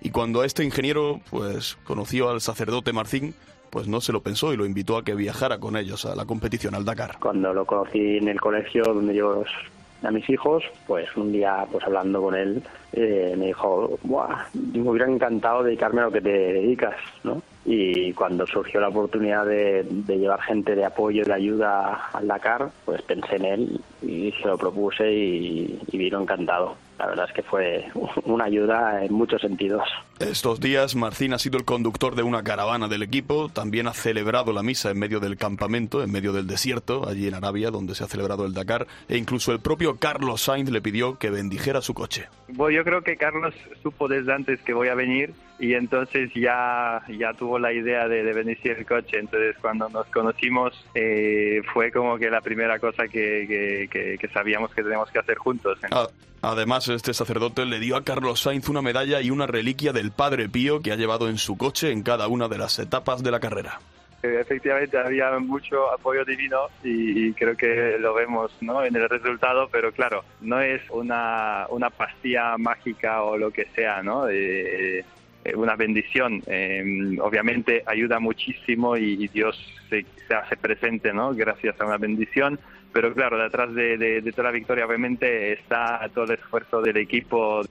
[0.00, 3.36] Y cuando este ingeniero pues conoció al sacerdote Marcín,
[3.70, 6.24] pues no se lo pensó y lo invitó a que viajara con ellos a la
[6.24, 7.16] competición al Dakar.
[7.20, 9.44] Cuando lo conocí en el colegio donde yo
[10.02, 14.88] a mis hijos, pues un día pues hablando con él eh, me dijo, Buah, me
[14.88, 17.42] hubiera encantado dedicarme a lo que te dedicas, ¿no?
[17.64, 22.70] Y cuando surgió la oportunidad de, llevar gente de apoyo y de ayuda al Dakar,
[22.84, 27.34] pues pensé en él y se lo propuse y, y vino encantado la verdad es
[27.34, 27.86] que fue
[28.24, 29.82] una ayuda en muchos sentidos.
[30.18, 34.52] Estos días Marcín ha sido el conductor de una caravana del equipo, también ha celebrado
[34.52, 38.04] la misa en medio del campamento, en medio del desierto, allí en Arabia, donde se
[38.04, 41.94] ha celebrado el Dakar, e incluso el propio Carlos Sainz le pidió que bendijera su
[41.94, 42.28] coche.
[42.48, 47.02] Bueno, yo creo que Carlos supo desde antes que voy a venir y entonces ya,
[47.08, 49.18] ya tuvo la idea de, de bendecir el coche.
[49.18, 54.82] Entonces cuando nos conocimos eh, fue como que la primera cosa que, que, sabíamos que
[54.82, 55.78] tenemos que hacer juntos.
[56.40, 60.48] Además, este sacerdote le dio a Carlos Sainz una medalla y una reliquia del Padre
[60.48, 63.40] Pío que ha llevado en su coche en cada una de las etapas de la
[63.40, 63.78] carrera
[64.22, 68.84] efectivamente había mucho apoyo divino y, creo que lo vemos ¿no?
[68.84, 74.02] en el resultado, pero claro, no es una, una pastilla mágica o lo que sea,
[74.02, 74.28] ¿no?
[74.28, 75.04] eh,
[75.54, 76.42] una bendición.
[76.46, 80.04] Eh, obviamente ayuda muchísimo y, Dios se,
[80.34, 81.34] hace presente, ¿no?
[81.34, 82.58] Gracias a una bendición.
[82.92, 87.62] Pero claro, detrás de, de toda la victoria obviamente está todo el esfuerzo del equipo.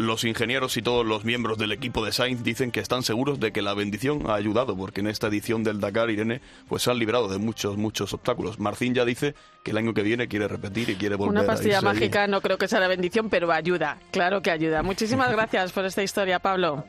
[0.00, 3.52] Los ingenieros y todos los miembros del equipo de Sainz dicen que están seguros de
[3.52, 6.98] que la bendición ha ayudado, porque en esta edición del Dakar, Irene, pues se han
[6.98, 8.58] librado de muchos, muchos obstáculos.
[8.58, 11.80] Marcín ya dice que el año que viene quiere repetir y quiere volver Una pastilla
[11.80, 14.82] a mágica no creo que sea la bendición, pero ayuda, claro que ayuda.
[14.82, 16.86] Muchísimas gracias por esta historia, Pablo.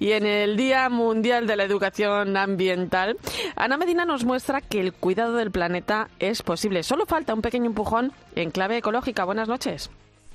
[0.00, 3.16] Y en el Día Mundial de la Educación Ambiental,
[3.54, 6.82] Ana Medina nos muestra que el cuidado del planeta es posible.
[6.82, 9.22] Solo falta un pequeño empujón en clave ecológica.
[9.22, 9.88] Buenas noches.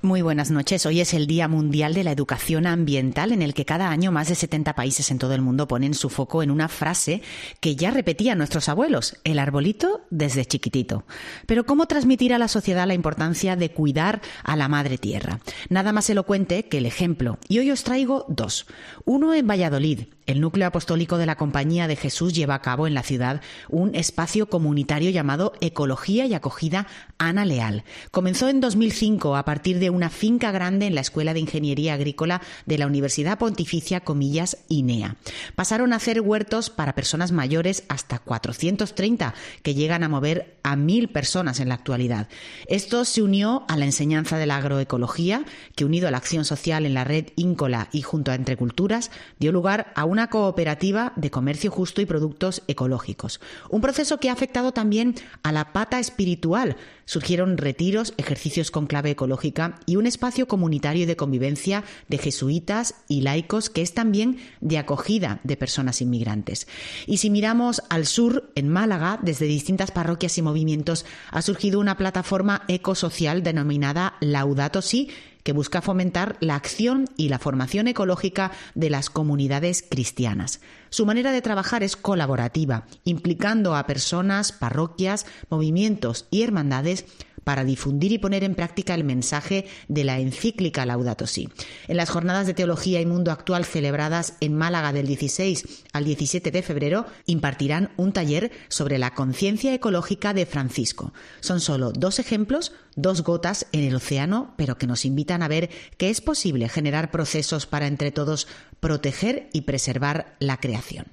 [0.05, 0.85] Muy buenas noches.
[0.85, 4.29] Hoy es el Día Mundial de la Educación Ambiental en el que cada año más
[4.29, 7.23] de 70 países en todo el mundo ponen su foco en una frase
[7.59, 11.05] que ya repetían nuestros abuelos, el arbolito desde chiquitito.
[11.47, 15.39] Pero ¿cómo transmitir a la sociedad la importancia de cuidar a la madre tierra?
[15.69, 17.39] Nada más elocuente que el ejemplo.
[17.47, 18.67] Y hoy os traigo dos.
[19.05, 22.93] Uno en Valladolid, el núcleo apostólico de la Compañía de Jesús lleva a cabo en
[22.93, 27.83] la ciudad un espacio comunitario llamado Ecología y Acogida Ana Leal.
[28.11, 32.41] Comenzó en 2005 a partir de una finca grande en la Escuela de Ingeniería Agrícola
[32.65, 35.17] de la Universidad Pontificia Comillas INEA.
[35.55, 41.09] Pasaron a hacer huertos para personas mayores hasta 430, que llegan a mover a mil
[41.09, 42.27] personas en la actualidad.
[42.67, 46.85] Esto se unió a la enseñanza de la agroecología, que unido a la acción social
[46.85, 51.11] en la red Íncola y junto a Entre Culturas, dio lugar a un una cooperativa
[51.17, 53.41] de comercio justo y productos ecológicos.
[53.69, 56.77] Un proceso que ha afectado también a la pata espiritual.
[57.03, 63.21] Surgieron retiros, ejercicios con clave ecológica y un espacio comunitario de convivencia de jesuitas y
[63.21, 66.65] laicos que es también de acogida de personas inmigrantes.
[67.07, 71.97] Y si miramos al sur, en Málaga, desde distintas parroquias y movimientos, ha surgido una
[71.97, 75.09] plataforma ecosocial denominada Laudato Si,
[75.45, 80.59] que busca fomentar la acción y la formación ecológica de las comunidades cristianas.
[80.89, 87.05] Su manera de trabajar es colaborativa, implicando a personas, parroquias, movimientos y hermandades
[87.45, 91.47] para difundir y poner en práctica el mensaje de la encíclica Laudato Si.
[91.87, 96.51] En las jornadas de teología y mundo actual celebradas en Málaga del 16 al 17
[96.51, 101.13] de febrero, impartirán un taller sobre la conciencia ecológica de Francisco.
[101.39, 105.69] Son solo dos ejemplos, dos gotas en el océano, pero que nos invitan a ver
[105.97, 108.47] que es posible generar procesos para entre todos
[108.79, 111.05] proteger y preservar la creación.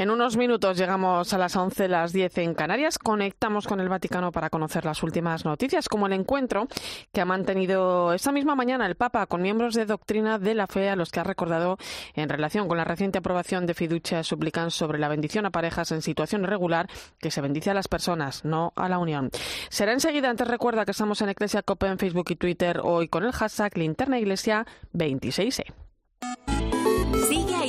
[0.00, 2.98] En unos minutos llegamos a las 11, las 10 en Canarias.
[2.98, 6.68] Conectamos con el Vaticano para conocer las últimas noticias, como el encuentro
[7.12, 10.88] que ha mantenido esta misma mañana el Papa con miembros de doctrina de la fe
[10.88, 11.76] a los que ha recordado
[12.14, 16.00] en relación con la reciente aprobación de fiducia suplican sobre la bendición a parejas en
[16.00, 19.28] situación irregular que se bendice a las personas, no a la unión.
[19.68, 23.24] Será enseguida, antes recuerda que estamos en Iglesia Cope en Facebook y Twitter hoy con
[23.24, 25.89] el hashtag Linterna Iglesia 26E.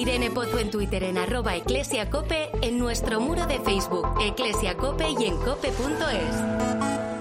[0.01, 5.37] Irene Pozo en Twitter en arroba eclesiacope, en nuestro muro de Facebook, eclesiacope y en
[5.37, 7.20] cope.es.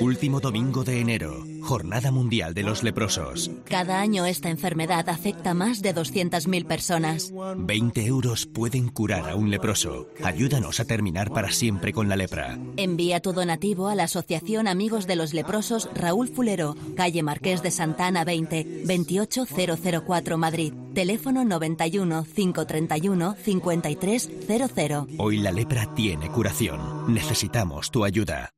[0.00, 3.50] Último domingo de enero, Jornada Mundial de los Leprosos.
[3.64, 7.32] Cada año esta enfermedad afecta a más de 200.000 personas.
[7.56, 10.08] 20 euros pueden curar a un leproso.
[10.22, 12.58] Ayúdanos a terminar para siempre con la lepra.
[12.76, 17.72] Envía tu donativo a la Asociación Amigos de los Leprosos Raúl Fulero, calle Marqués de
[17.72, 20.72] Santana 20, 28004 Madrid.
[20.94, 25.06] Teléfono 91 531 5300.
[25.18, 27.12] Hoy la lepra tiene curación.
[27.12, 28.52] Necesitamos tu ayuda.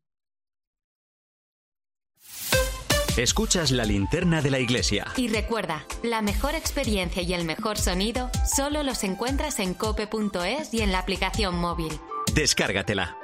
[3.16, 5.06] Escuchas la linterna de la iglesia.
[5.16, 10.80] Y recuerda, la mejor experiencia y el mejor sonido solo los encuentras en cope.es y
[10.80, 11.92] en la aplicación móvil.
[12.34, 13.16] Descárgatela.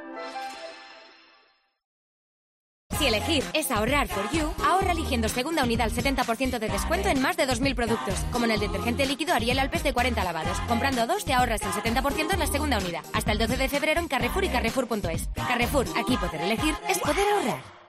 [2.99, 7.21] Si elegir es ahorrar for you, ahorra eligiendo segunda unidad al 70% de descuento en
[7.21, 10.59] más de 2.000 productos, como en el detergente líquido Ariel Alpes de 40 lavados.
[10.67, 13.05] Comprando dos te ahorras el 70% en la segunda unidad.
[13.13, 15.29] Hasta el 12 de febrero en Carrefour y Carrefour.es.
[15.35, 17.76] Carrefour, aquí poder elegir es poder ahorrar.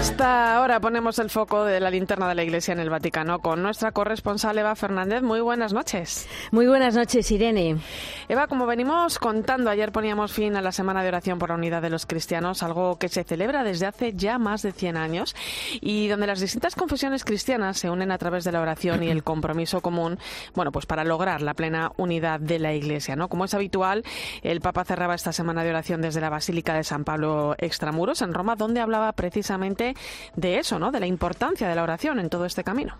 [0.00, 3.62] Esta hora ponemos el foco de la linterna de la Iglesia en el Vaticano con
[3.62, 5.20] nuestra corresponsal Eva Fernández.
[5.20, 6.26] Muy buenas noches.
[6.52, 7.76] Muy buenas noches, Irene.
[8.26, 11.82] Eva, como venimos contando, ayer poníamos fin a la Semana de Oración por la Unidad
[11.82, 15.36] de los Cristianos, algo que se celebra desde hace ya más de 100 años
[15.82, 19.22] y donde las distintas confesiones cristianas se unen a través de la oración y el
[19.22, 20.18] compromiso común,
[20.54, 23.28] bueno, pues para lograr la plena unidad de la Iglesia, ¿no?
[23.28, 24.02] Como es habitual,
[24.42, 28.32] el Papa cerraba esta Semana de Oración desde la Basílica de San Pablo Extramuros en
[28.32, 29.89] Roma, donde hablaba precisamente
[30.36, 30.90] de eso, ¿no?
[30.90, 32.96] De la importancia de la oración en todo este camino.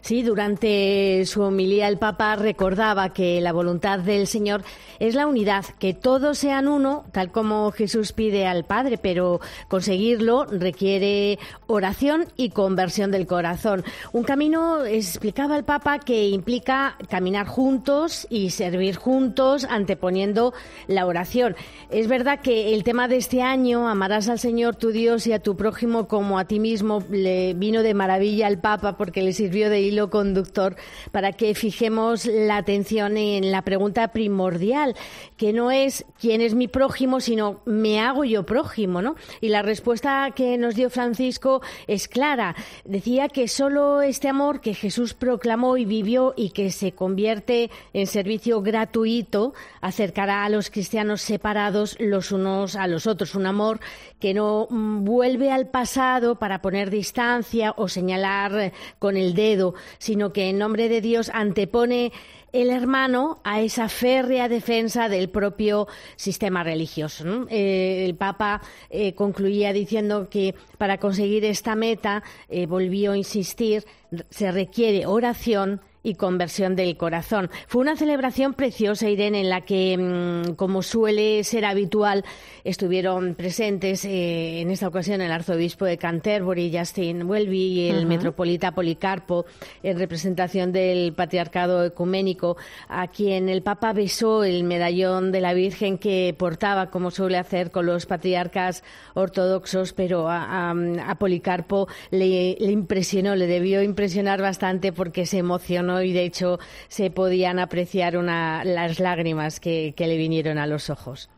[0.00, 4.62] Sí, durante su homilía el Papa recordaba que la voluntad del Señor
[4.98, 10.44] es la unidad, que todos sean uno, tal como Jesús pide al Padre, pero conseguirlo
[10.44, 13.84] requiere oración y conversión del corazón.
[14.12, 20.52] Un camino, explicaba el Papa, que implica caminar juntos y servir juntos, anteponiendo
[20.86, 21.56] la oración.
[21.90, 25.38] Es verdad que el tema de este año, amarás al Señor tu Dios y a
[25.38, 29.70] tu prójimo como a ti mismo, le vino de maravilla al Papa porque le sirvió
[29.70, 30.76] de hilo conductor
[31.12, 34.94] para que fijemos la atención en la pregunta primordial,
[35.36, 39.16] que no es quién es mi prójimo, sino me hago yo prójimo, ¿no?
[39.40, 42.54] Y la respuesta que nos dio Francisco es clara.
[42.84, 48.06] Decía que solo este amor que Jesús proclamó y vivió y que se convierte en
[48.06, 53.34] servicio gratuito acercará a los cristianos separados los unos a los otros.
[53.34, 53.80] Un amor
[54.20, 60.48] que no vuelve al pasado para poner distancia o señalar con el dedo, sino que
[60.48, 62.12] en nombre de Dios antepone
[62.54, 67.46] el hermano a esa férrea defensa del propio sistema religioso.
[67.50, 73.84] Eh, el Papa eh, concluía diciendo que para conseguir esta meta, eh, volvió a insistir,
[74.30, 77.50] se requiere oración y conversión del corazón.
[77.66, 82.24] Fue una celebración preciosa, Irene, en la que, mm, como suele ser habitual,
[82.62, 88.72] estuvieron presentes eh, en esta ocasión el arzobispo de Canterbury, Justin Welby, y el metropolita
[88.72, 89.46] Policarpo,
[89.82, 95.96] en representación del patriarcado ecuménico, a quien el Papa besó el medallón de la Virgen
[95.96, 100.74] que portaba, como suele hacer con los patriarcas ortodoxos, pero a,
[101.18, 107.10] Policarpo le, le impresionó, le debió impresionar bastante porque se emocionó y de hecho se
[107.10, 111.30] podían apreciar una, las lágrimas que, le vinieron a los ojos.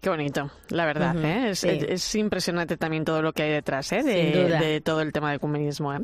[0.00, 1.16] Qué bonito, la verdad.
[1.24, 1.50] ¿eh?
[1.50, 4.02] es, impresionante también todo lo que hay detrás ¿eh?
[4.04, 5.92] de, todo el tema del comunismo.
[5.92, 5.98] ¿eh?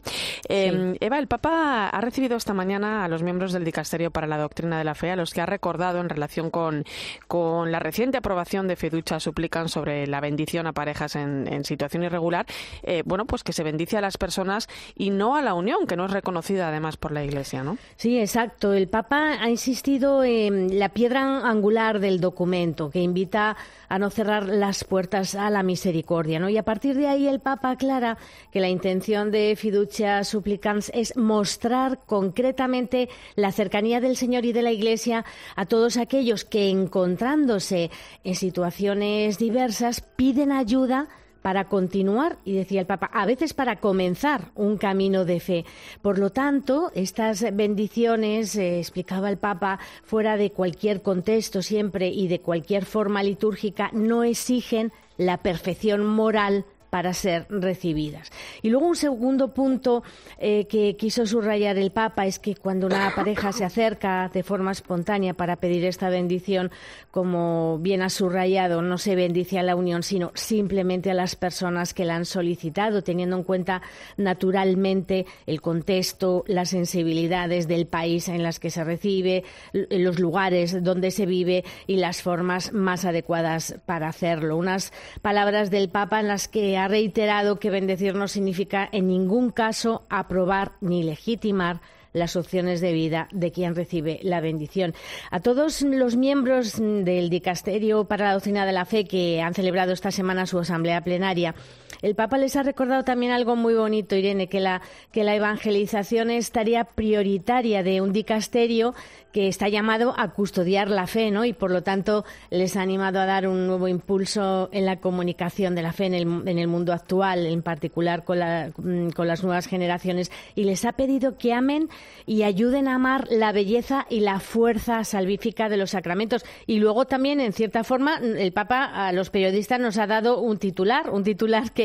[0.48, 4.38] Em, Eva, el Papa ha recibido esta mañana a los miembros del Dicasterio para la
[4.38, 6.84] Doctrina de la Fe, a los que ha recordado en relación con,
[7.28, 12.46] con la reciente aprobación de Feducha suplican sobre la bendición a parejas en, situación irregular.
[12.82, 15.96] Eh, bueno, pues que se bendice a las personas y no a la unión, que
[15.96, 17.78] no es reconocida además por la Iglesia, ¿no?
[17.96, 18.72] Sí, exacto.
[18.72, 23.56] El Papa ha insistido en la piedra angular del documento, que invita
[23.92, 26.40] a no cerrar las puertas a la misericordia.
[26.40, 26.48] ¿no?
[26.48, 28.16] Y a partir de ahí el Papa aclara
[28.50, 34.62] que la intención de Fiducia Supplicans es mostrar concretamente la cercanía del Señor y de
[34.62, 35.26] la Iglesia
[35.56, 37.90] a todos aquellos que encontrándose
[38.24, 41.08] en situaciones diversas piden ayuda
[41.42, 45.64] para continuar, y decía el Papa, a veces para comenzar un camino de fe.
[46.00, 52.28] Por lo tanto, estas bendiciones, eh, explicaba el Papa, fuera de cualquier contexto siempre y
[52.28, 58.30] de cualquier forma litúrgica, no exigen la perfección moral para ser recibidas.
[58.60, 60.02] Y luego un segundo punto
[60.36, 64.72] eh, que quiso subrayar el Papa es que cuando una pareja se acerca de forma
[64.72, 66.70] espontánea para pedir esta bendición,
[67.10, 71.94] como bien ha subrayado, no se bendice a la unión, sino simplemente a las personas
[71.94, 73.80] que la han solicitado, teniendo en cuenta
[74.18, 81.10] naturalmente el contexto, las sensibilidades del país en las que se recibe, los lugares donde
[81.10, 84.58] se vive y las formas más adecuadas para hacerlo.
[84.58, 84.92] Unas
[85.22, 90.02] palabras del Papa en las que ha reiterado que bendecir no significa en ningún caso
[90.08, 91.80] aprobar ni legitimar
[92.12, 94.94] las opciones de vida de quien recibe la bendición.
[95.30, 99.92] A todos los miembros del Dicasterio para la Doctrina de la Fe que han celebrado
[99.92, 101.54] esta semana su asamblea plenaria,
[102.00, 104.80] el Papa les ha recordado también algo muy bonito, Irene, que la,
[105.10, 108.94] que la evangelización es tarea prioritaria de un dicasterio
[109.32, 111.44] que está llamado a custodiar la fe, ¿no?
[111.44, 115.74] Y por lo tanto les ha animado a dar un nuevo impulso en la comunicación
[115.74, 119.42] de la fe en el, en el mundo actual, en particular con, la, con las
[119.42, 121.88] nuevas generaciones, y les ha pedido que amen
[122.26, 126.44] y ayuden a amar la belleza y la fuerza salvífica de los sacramentos.
[126.66, 130.58] Y luego también, en cierta forma, el Papa a los periodistas nos ha dado un
[130.58, 131.81] titular, un titular que,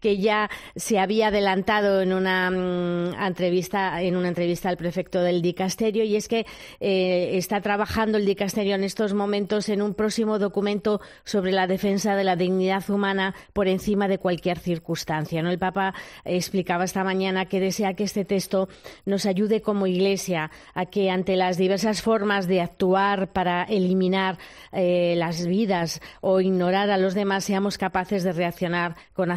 [0.00, 5.42] que ya se había adelantado en una mm, entrevista, en una entrevista al prefecto del
[5.42, 6.46] dicasterio, y es que
[6.80, 12.16] eh, está trabajando el dicasterio en estos momentos en un próximo documento sobre la defensa
[12.16, 15.42] de la dignidad humana por encima de cualquier circunstancia.
[15.42, 15.50] ¿no?
[15.50, 15.94] El Papa
[16.24, 18.68] explicaba esta mañana que desea que este texto
[19.04, 24.38] nos ayude como Iglesia a que ante las diversas formas de actuar para eliminar
[24.72, 29.30] eh, las vidas o ignorar a los demás seamos capaces de reaccionar con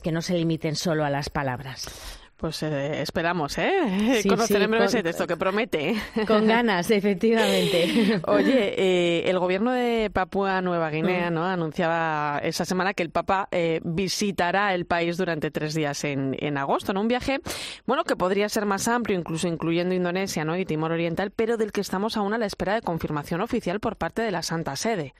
[0.00, 2.19] que no se limiten solo a las palabras.
[2.40, 4.22] Pues eh, esperamos, ¿eh?
[4.26, 5.94] Conoceremos ese texto que promete.
[6.26, 8.18] Con ganas, efectivamente.
[8.26, 11.34] Oye, eh, el gobierno de Papúa Nueva Guinea mm.
[11.34, 11.44] ¿no?
[11.44, 16.56] anunciaba esa semana que el Papa eh, visitará el país durante tres días en, en
[16.56, 17.02] agosto, ¿no?
[17.02, 17.40] Un viaje,
[17.84, 20.56] bueno, que podría ser más amplio, incluso incluyendo Indonesia ¿no?
[20.56, 23.96] y Timor Oriental, pero del que estamos aún a la espera de confirmación oficial por
[23.96, 25.12] parte de la Santa Sede.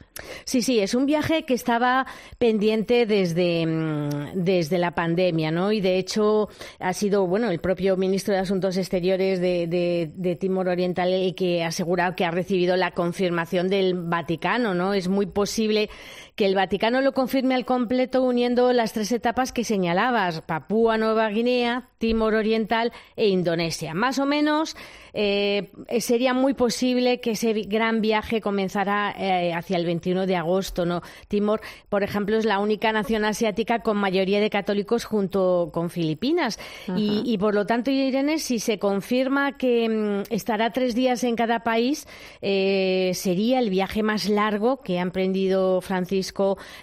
[0.44, 2.06] Sí, sí, es un viaje que estaba
[2.38, 5.70] pendiente desde, mm, desde la pandemia, ¿no?
[5.70, 6.48] Y de hecho
[6.78, 11.68] ha sido bueno, el propio ministro de Asuntos Exteriores de, Timor Oriental el que ha
[11.68, 14.94] asegurado que ha recibido la confirmación del Vaticano, ¿no?
[14.94, 15.90] Es muy posible
[16.36, 21.28] que el Vaticano lo confirme al completo uniendo las tres etapas que señalabas, Papúa Nueva
[21.28, 23.94] Guinea, Timor Oriental e Indonesia.
[23.94, 24.76] Más o menos
[25.12, 30.86] eh, sería muy posible que ese gran viaje comenzara eh, hacia el 21 de agosto.
[30.86, 31.02] ¿no?
[31.28, 36.58] Timor, por ejemplo, es la única nación asiática con mayoría de católicos junto con Filipinas.
[36.96, 41.60] y, por lo tanto, Irene, si se confirma que mm, estará tres días en cada
[41.60, 42.06] país,
[42.40, 46.19] eh, sería el viaje más largo que ha emprendido Francisco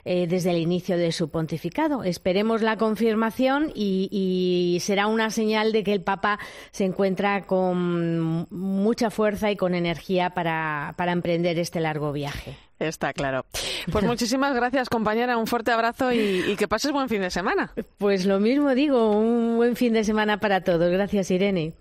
[0.05, 2.03] desde el inicio de su pontificado.
[2.03, 6.39] Esperemos la confirmación y será una señal de que el Papa
[6.71, 12.57] se encuentra con mucha fuerza y con energía para, emprender este largo viaje.
[12.79, 13.45] Está claro.
[13.91, 15.37] Pues muchísimas gracias, compañera.
[15.37, 17.71] Un fuerte abrazo y, y, que pases buen fin de semana.
[17.97, 20.91] Pues lo mismo digo, un buen fin de semana para todos.
[20.91, 21.73] Gracias, Irene.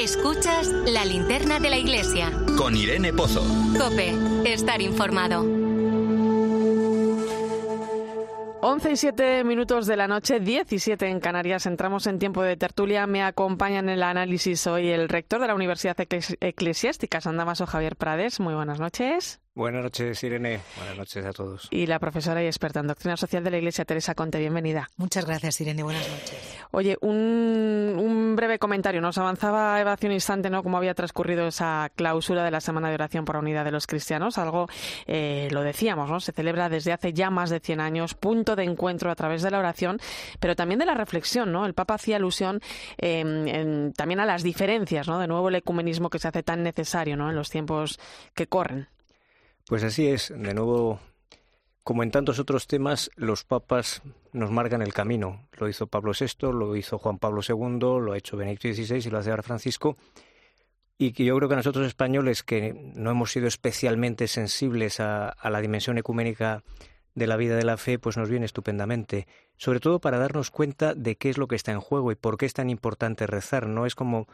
[0.00, 2.32] Escuchas la linterna de la iglesia.
[2.56, 3.42] Con Irene Pozo.
[3.78, 4.14] Cope,
[4.50, 5.44] estar informado.
[8.62, 11.64] 11 y 7 minutos de la noche, 17 en Canarias.
[11.64, 13.06] Entramos en tiempo de tertulia.
[13.06, 17.96] Me acompaña en el análisis hoy el rector de la Universidad Eclesiástica, San Damaso, Javier
[17.96, 18.38] Prades.
[18.38, 19.40] Muy buenas noches.
[19.52, 20.60] Buenas noches, Irene.
[20.76, 21.66] Buenas noches a todos.
[21.72, 24.38] Y la profesora y experta en doctrina social de la Iglesia, Teresa Conte.
[24.38, 24.88] Bienvenida.
[24.96, 25.82] Muchas gracias, Irene.
[25.82, 26.58] Buenas noches.
[26.70, 29.00] Oye, un, breve comentario.
[29.00, 30.62] Nos avanzaba Eva hace un instante, ¿no?
[30.62, 33.88] Cómo había transcurrido esa clausura de la Semana de Oración por la Unidad de los
[33.88, 34.38] Cristianos.
[34.38, 34.68] Algo,
[35.08, 36.20] eh, lo decíamos, ¿no?
[36.20, 39.50] Se celebra desde hace ya más de 100 años, punto de encuentro a través de
[39.50, 39.98] la oración,
[40.38, 41.66] pero también de la reflexión, ¿no?
[41.66, 42.60] El Papa hacía alusión
[42.98, 45.18] em, también a las diferencias, ¿no?
[45.18, 47.28] De nuevo el ecumenismo que se hace tan necesario, ¿no?
[47.28, 47.98] En los tiempos
[48.32, 48.86] que corren.
[49.66, 51.00] Pues así es, de nuevo,
[51.82, 54.02] como en tantos otros temas, los papas
[54.32, 55.48] nos marcan el camino.
[55.58, 59.10] Lo hizo Pablo VI, lo hizo Juan Pablo II, lo ha hecho Benedicto XVI y
[59.10, 59.96] lo hace ahora Francisco.
[60.98, 65.60] Y que yo creo que nosotros españoles, que no hemos sido especialmente sensibles a, la
[65.60, 66.62] dimensión ecuménica
[67.14, 69.26] de la vida de la fe, pues nos viene estupendamente.
[69.56, 72.36] Sobre todo para darnos cuenta de qué es lo que está en juego y por
[72.36, 73.66] qué es tan importante rezar.
[73.66, 74.28] No es como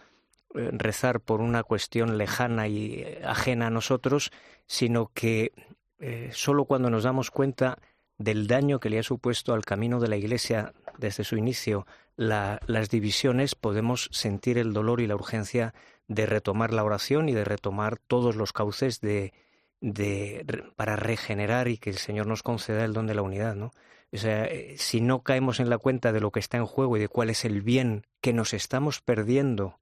[0.56, 4.32] rezar por una cuestión lejana y eh, ajena a nosotros,
[4.66, 5.52] sino que
[6.00, 7.78] eh, solo cuando nos damos cuenta
[8.18, 11.86] del daño que le ha supuesto al camino de la Iglesia desde su inicio
[12.16, 15.74] las divisiones, podemos sentir el dolor y la urgencia
[16.08, 19.34] de retomar la oración y de retomar todos los cauces de,
[19.82, 23.54] de, para regenerar y que el Señor nos conceda el don de la unidad.
[23.54, 23.72] ¿no?
[24.12, 26.96] O sea, eh, si no caemos en la cuenta de lo que está en juego
[26.96, 29.78] y de cuál es el bien que nos estamos perdiendo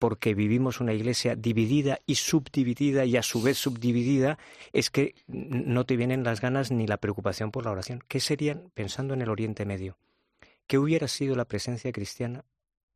[0.00, 4.38] porque vivimos una iglesia dividida y subdividida y a su vez subdividida,
[4.72, 8.02] es que no te vienen las ganas ni la preocupación por la oración.
[8.08, 9.98] ¿Qué serían, pensando en el Oriente Medio?
[10.66, 12.46] ¿Qué hubiera sido la presencia cristiana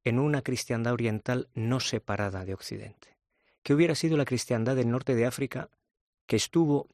[0.02, 3.18] en una cristiandad oriental no separada de Occidente?
[3.62, 5.68] ¿Qué hubiera sido la cristiandad del norte de África
[6.26, 6.88] que estuvo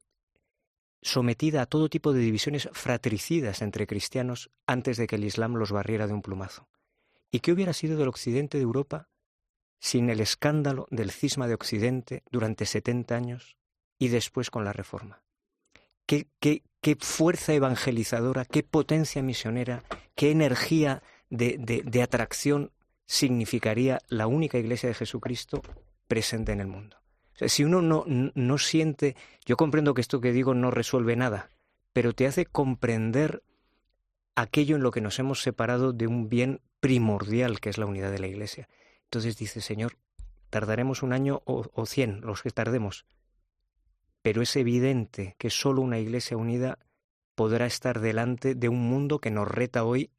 [1.02, 5.70] sometida a todo tipo de divisiones fratricidas entre cristianos antes de que el Islam los
[5.70, 6.66] barriera de un plumazo?
[7.30, 9.09] ¿Y qué hubiera sido del occidente de Europa
[9.80, 13.56] sin el escándalo del cisma de Occidente durante 70 años
[13.98, 15.22] y después con la Reforma.
[16.06, 22.72] ¿Qué, fuerza evangelizadora, qué potencia misionera, qué energía de, atracción
[23.06, 25.62] significaría la única iglesia de Jesucristo
[26.08, 26.96] presente en el mundo.
[27.46, 29.16] Si uno no, no siente,
[29.46, 31.50] yo comprendo que esto que digo no resuelve nada,
[31.92, 33.42] pero te hace comprender
[34.34, 38.10] aquello en lo que nos hemos separado de un bien primordial que es la unidad
[38.10, 38.68] de la iglesia.
[39.10, 39.98] Entonces dice, Señor,
[40.50, 43.06] tardaremos un año o, cien, los que tardemos,
[44.22, 46.78] pero es evidente que solo una iglesia unida
[47.34, 50.12] podrá estar delante de un mundo que nos reta hoy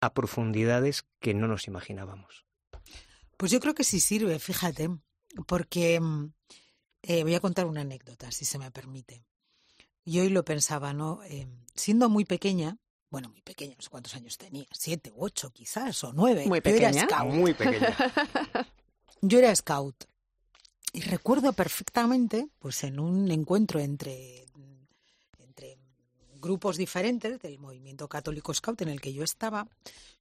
[0.00, 2.44] a profundidades que no nos imaginábamos.
[3.36, 4.88] Pues yo creo que sí sirve, fíjate,
[5.46, 6.32] porque mm,
[7.02, 9.24] eh, voy a contar una anécdota, si se me permite.
[10.04, 11.22] Yo hoy lo pensaba, ¿no?
[11.28, 12.76] Eh, siendo muy pequeña,
[13.12, 16.46] bueno, muy pequeña, no sé cuántos años tenía, siete u ocho quizás, o nueve.
[16.46, 16.90] Muy pequeña.
[16.90, 17.34] Yo era scout.
[17.34, 17.96] Muy pequeña.
[19.20, 20.04] Yo era scout.
[20.94, 24.46] Y recuerdo perfectamente, pues en un encuentro entre,
[25.38, 25.78] entre
[26.40, 29.68] grupos diferentes del movimiento católico scout en el que yo estaba,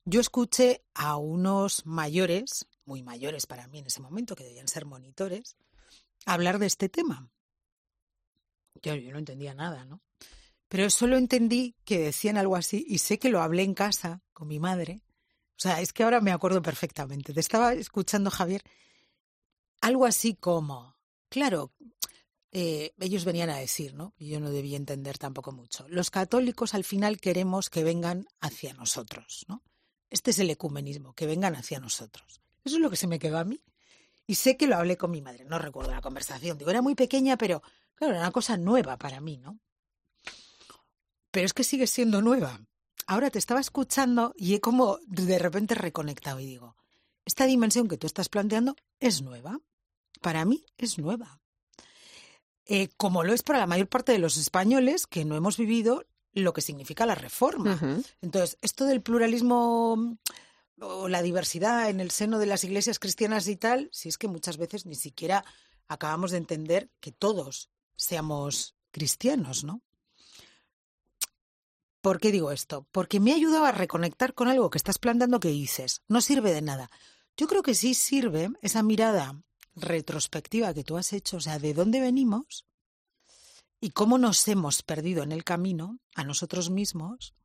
[0.03, 4.85] yo escuché a unos mayores, muy mayores para mí en ese momento, que debían ser
[4.85, 5.55] monitores,
[6.25, 7.29] hablar de este tema.
[8.81, 10.01] Yo, yo no entendía nada, ¿no?
[10.71, 14.47] Pero solo entendí que decían algo así y sé que lo hablé en casa con
[14.47, 15.01] mi madre.
[15.57, 17.33] O sea, es que ahora me acuerdo perfectamente.
[17.33, 18.63] Te estaba escuchando, Javier,
[19.81, 20.95] algo así como,
[21.27, 21.73] claro,
[22.53, 24.13] eh, ellos venían a decir, ¿no?
[24.17, 25.85] Y yo no debía entender tampoco mucho.
[25.89, 29.63] Los católicos al final queremos que vengan hacia nosotros, ¿no?
[30.09, 32.39] Este es el ecumenismo, que vengan hacia nosotros.
[32.63, 33.61] Eso es lo que se me quedó a mí.
[34.25, 36.57] Y sé que lo hablé con mi madre, no recuerdo la conversación.
[36.57, 37.61] Digo, era muy pequeña, pero
[37.93, 39.59] claro, era una cosa nueva para mí, ¿no?
[41.31, 42.61] Pero es que sigue siendo nueva.
[43.07, 46.75] Ahora te estaba escuchando y he como de repente reconectado y digo,
[47.25, 49.59] esta dimensión que tú estás planteando es nueva.
[50.21, 51.41] Para mí es nueva.
[52.65, 56.05] Eh, como lo es para la mayor parte de los españoles que no hemos vivido
[56.33, 57.77] lo que significa la reforma.
[58.21, 60.17] Entonces, esto del pluralismo
[60.79, 64.27] o la diversidad en el seno de las iglesias cristianas y tal, si es que
[64.27, 65.43] muchas veces ni siquiera
[65.87, 69.81] acabamos de entender que todos seamos cristianos, ¿no?
[72.01, 72.87] ¿Por qué digo esto?
[72.91, 76.51] Porque me ha ayudado a reconectar con algo que estás planteando que dices, no sirve
[76.51, 76.89] de nada.
[77.37, 79.41] Yo creo que sí sirve esa mirada
[79.75, 82.65] retrospectiva que tú has hecho, o sea, de dónde venimos
[83.79, 87.35] y cómo nos hemos perdido en el camino a nosotros mismos,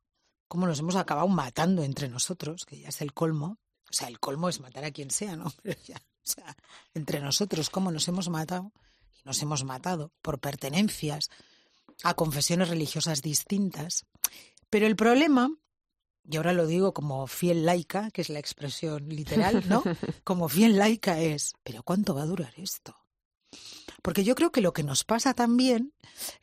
[0.47, 3.59] cómo nos hemos acabado matando entre nosotros, que ya es el colmo.
[3.89, 5.53] O sea, el colmo es matar a quien sea, ¿no?
[5.63, 6.57] Pero ya, o sea,
[6.95, 8.71] entre nosotros, cómo nos hemos matado
[9.13, 11.29] y nos hemos matado por pertenencias,
[12.03, 14.05] a confesiones religiosas distintas.
[14.69, 15.51] Pero el problema,
[16.29, 19.83] y ahora lo digo como fiel laica, que es la expresión literal, ¿no?
[20.23, 22.95] Como fiel laica es, pero ¿cuánto va a durar esto?
[24.01, 25.93] Porque yo creo que lo que nos pasa también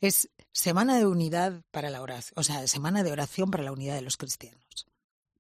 [0.01, 3.95] es semana de unidad para la oración, o sea, semana de oración para la unidad
[3.95, 4.87] de los cristianos.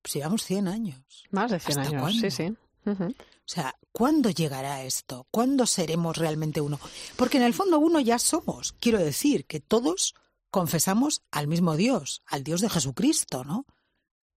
[0.03, 1.24] Pues llevamos 100 años.
[1.30, 2.55] Más de 100 años, sí, sí.
[2.87, 5.26] O sea, ¿cuándo llegará esto?
[5.30, 6.78] ¿Cuándo seremos realmente uno?
[7.16, 8.72] Porque en el fondo uno ya somos.
[8.80, 10.14] Quiero decir que todos
[10.55, 13.67] confesamos al mismo Dios, al Dios de Jesucristo, ¿no?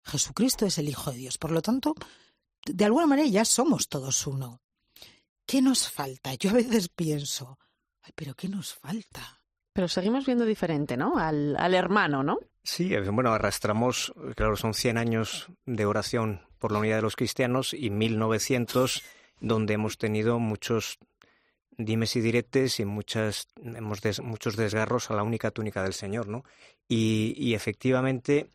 [0.04, 1.38] Jesucristo es el Hijo de Dios.
[1.38, 1.94] Por lo tanto,
[2.66, 4.64] de alguna manera ya somos todos uno.
[5.46, 6.34] ¿Qué nos falta?
[6.34, 7.60] Yo a veces pienso,
[8.02, 9.44] Ay, pero ¿qué nos falta?
[9.74, 11.20] Pero seguimos viendo diferente, ¿no?
[11.20, 12.40] Al, al hermano, ¿no?
[12.64, 17.76] Sí, bueno, arrastramos, claro, son 100 años de oración por la unidad de los cristianos
[17.76, 19.04] y 1900
[19.40, 20.98] donde hemos tenido muchos
[21.78, 26.44] dimes y diretes y muchas, hemos muchos desgarros a la única túnica del Señor, ¿no?
[26.88, 28.50] Y, y efectivamente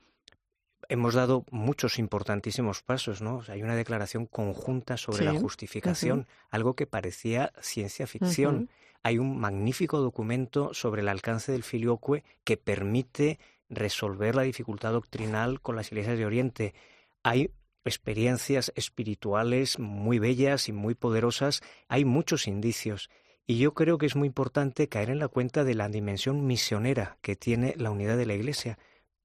[0.92, 3.42] hemos dado muchos importantísimos pasos, ¿no?
[3.48, 8.68] hay una declaración conjunta sobre la justificación, algo que parecía ciencia ficción.
[9.02, 13.38] Hay un magnífico documento sobre el alcance del filioque que permite
[13.70, 16.74] resolver la dificultad doctrinal con las iglesias de Oriente.
[17.22, 17.50] Hay
[17.84, 23.10] experiencias espirituales muy bellas y muy poderosas, hay muchos indicios.
[23.46, 27.18] Y yo creo que es muy importante caer en la cuenta de la dimensión misionera
[27.22, 28.78] que tiene la unidad de la Iglesia,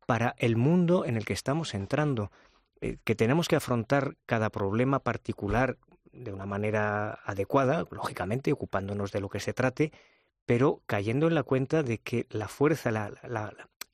[0.08, 2.32] para el mundo en el que estamos entrando,
[2.82, 5.78] eh, que tenemos que afrontar cada problema particular
[6.12, 9.92] de una manera adecuada, lógicamente ocupándonos de lo que se trate,
[10.46, 13.12] pero cayendo en la cuenta de que la fuerza,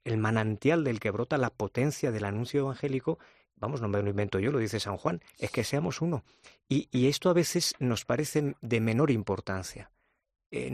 [0.03, 3.17] el manantial del que brota la potencia del anuncio evangélico,
[3.55, 6.23] vamos, no me lo invento yo, lo dice San Juan, es que seamos uno.
[6.69, 9.91] Y, esto a veces nos parece de menor importancia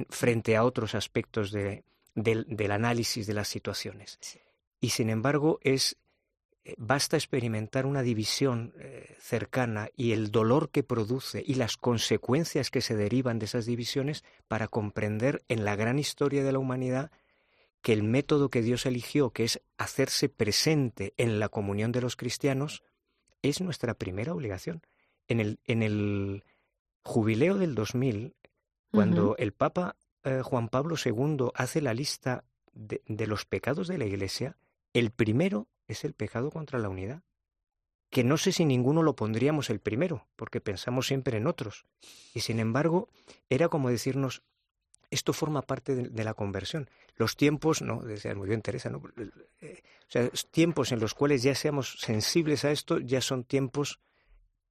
[0.10, 4.18] frente a otros aspectos del, análisis de las situaciones.
[4.80, 5.98] Y sin embargo, es
[6.70, 12.70] eh, basta experimentar una división eh, cercana y el dolor que produce y las consecuencias
[12.70, 17.12] que se derivan de esas divisiones para comprender en la gran historia de la humanidad
[17.82, 22.16] que el método que Dios eligió, que es hacerse presente en la comunión de los
[22.16, 22.84] cristianos,
[23.42, 24.82] es nuestra primera obligación.
[25.28, 26.44] En el, en el
[27.04, 28.36] jubileo del 2000,
[28.92, 34.06] cuando el Papa eh, Juan Pablo II hace la lista de los pecados de la
[34.06, 34.58] Iglesia,
[34.94, 37.24] el primero es el pecado contra la unidad,
[38.10, 41.86] que no sé si ninguno lo pondríamos el primero, porque pensamos siempre en otros.
[42.34, 43.10] Y sin embargo,
[43.50, 44.44] era como decirnos,
[45.12, 46.89] esto forma parte de, la conversión.
[47.16, 48.91] Los tiempos, no, decía muy bien Teresa.
[49.62, 53.99] Eh, o sea, tiempos en los cuales ya seamos sensibles a esto, ya son tiempos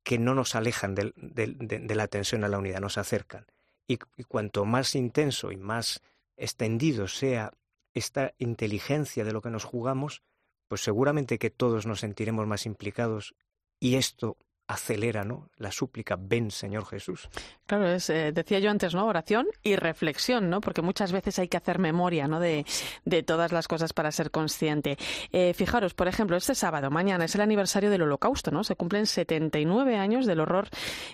[0.03, 3.47] que no nos alejan de, la atención a la unidad, nos acercan.
[3.87, 6.03] y, cuanto más intenso y más
[6.37, 7.53] extendido sea
[7.95, 10.23] esta inteligencia de lo que nos jugamos,
[10.69, 13.35] pues seguramente que todos nos sentiremos más implicados
[13.81, 14.37] y esto
[14.69, 15.49] acelera, ¿no?
[15.57, 17.29] La súplica, ven Señor Jesús.
[17.67, 19.07] Claro, es, eh, decía yo antes, ¿no?
[19.07, 20.61] Oración y reflexión, ¿no?
[20.61, 22.39] Porque muchas veces hay que hacer memoria, ¿no?
[22.39, 22.67] De,
[23.07, 24.99] de todas las cosas para ser consciente.
[25.33, 28.63] Eh, fijaros, por ejemplo, este sábado, mañana, es el aniversario del Holocausto, ¿no?
[28.63, 30.69] Se cumplen 79 años del horror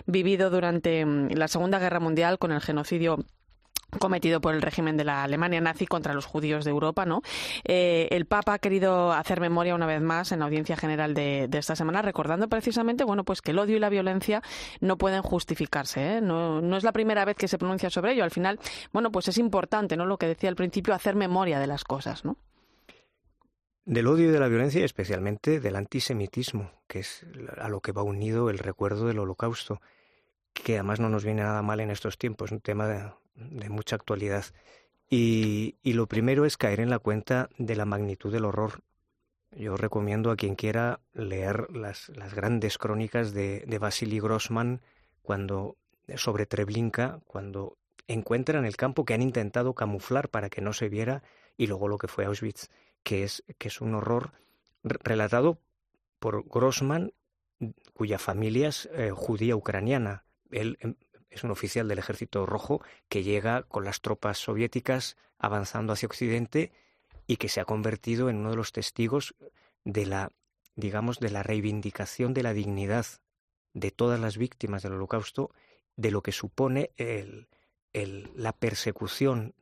[0.05, 3.25] vivido durante mm, la Segunda Guerra Mundial con el genocidio
[3.99, 7.21] cometido por el régimen de la Alemania nazi contra los judíos de Europa, ¿no?
[7.63, 11.49] Eh, el Papa ha querido hacer memoria una vez más en la audiencia general de,
[11.53, 14.41] esta semana, recordando precisamente, bueno, pues que el odio y la violencia
[14.81, 16.21] no pueden justificarse, ¿eh?
[16.21, 18.23] no, no, es la primera vez que se pronuncia sobre ello.
[18.23, 18.59] Al final,
[18.91, 20.05] bueno, pues es importante, ¿no?
[20.05, 22.37] Lo que decía al principio, hacer memoria de las cosas, ¿no?
[23.85, 27.23] Del odio y de la violencia y especialmente del antisemitismo, que es
[27.57, 29.79] a lo que va unido el recuerdo del holocausto,
[30.63, 33.95] que además no nos viene nada mal en estos tiempos, un tema de, de mucha
[33.95, 34.45] actualidad.
[35.09, 38.81] Y, lo primero es caer en la cuenta de la magnitud del horror.
[39.51, 44.81] Yo recomiendo a quien quiera leer las, las grandes crónicas de, de Vasily Grossman
[45.21, 45.77] cuando,
[46.15, 47.77] sobre Treblinka, cuando
[48.07, 51.23] encuentran el campo que han intentado camuflar para que no se viera
[51.57, 52.69] y luego lo que fue Auschwitz,
[53.03, 54.31] que es, que es un horror
[54.83, 55.59] relatado
[56.19, 57.13] por Grossman,
[57.93, 60.25] cuya familia es eh, judía ucraniana.
[60.51, 60.95] Él em,
[61.29, 66.71] es un oficial del Ejército Rojo que llega con las tropas soviéticas avanzando hacia Occidente
[67.27, 69.35] y que se ha convertido en uno de los testigos
[69.83, 70.31] de la,
[70.75, 73.05] digamos, de la reivindicación de la dignidad
[73.73, 75.51] de todas las víctimas del Holocausto,
[75.97, 76.91] de lo que supone
[77.93, 79.53] la persecución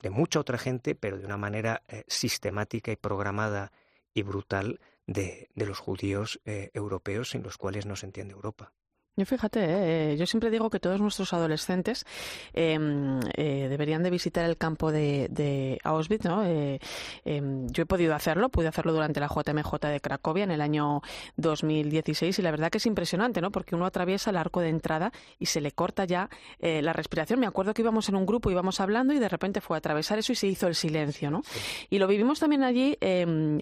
[0.00, 3.72] de mucha otra gente, pero de una manera eh, sistemática y programada
[4.12, 8.72] y brutal de, de los judíos eh, europeos sin los cuales no se entiende Europa.
[9.16, 12.04] Yo fíjate, eh, yo siempre digo que todos nuestros adolescentes
[12.52, 16.44] em, eh, deberían de visitar el campo de, Auschwitz, ¿no?
[16.44, 16.80] Eh,
[17.24, 21.00] em, yo he podido hacerlo, pude hacerlo durante la JMJ de Cracovia en el año
[21.36, 23.52] 2016 y la verdad que es impresionante, ¿no?
[23.52, 27.38] Porque uno atraviesa el arco de entrada y se le corta ya la respiración.
[27.38, 30.18] Me acuerdo que íbamos en un grupo, íbamos hablando y de repente fue a atravesar
[30.18, 31.42] eso y se hizo el silencio, ¿no?
[31.88, 33.60] Y lo vivimos también allí, em,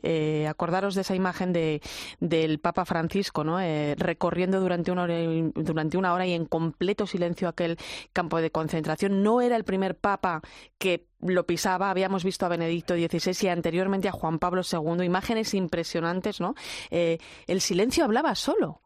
[0.48, 1.82] acordaros de esa imagen de,
[2.20, 3.58] del Papa Francisco, ¿no?
[3.96, 7.78] recorriendo durante una hora y durante una hora y en completo silencio aquel
[8.12, 9.22] campo de concentración.
[9.22, 10.42] No era el primer papa
[10.78, 15.54] que lo pisaba, habíamos visto a Benedicto XVI y anteriormente a Juan Pablo II, imágenes
[15.54, 16.54] impresionantes, ¿no?
[16.90, 18.80] Eh, el silencio hablaba solo.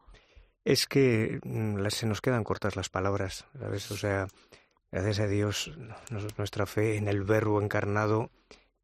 [0.63, 3.45] Es que mm, se nos quedan cortas las palabras.
[3.89, 4.27] O sea,
[4.91, 5.71] gracias a Dios,
[6.37, 8.29] nuestra fe en el verbo encarnado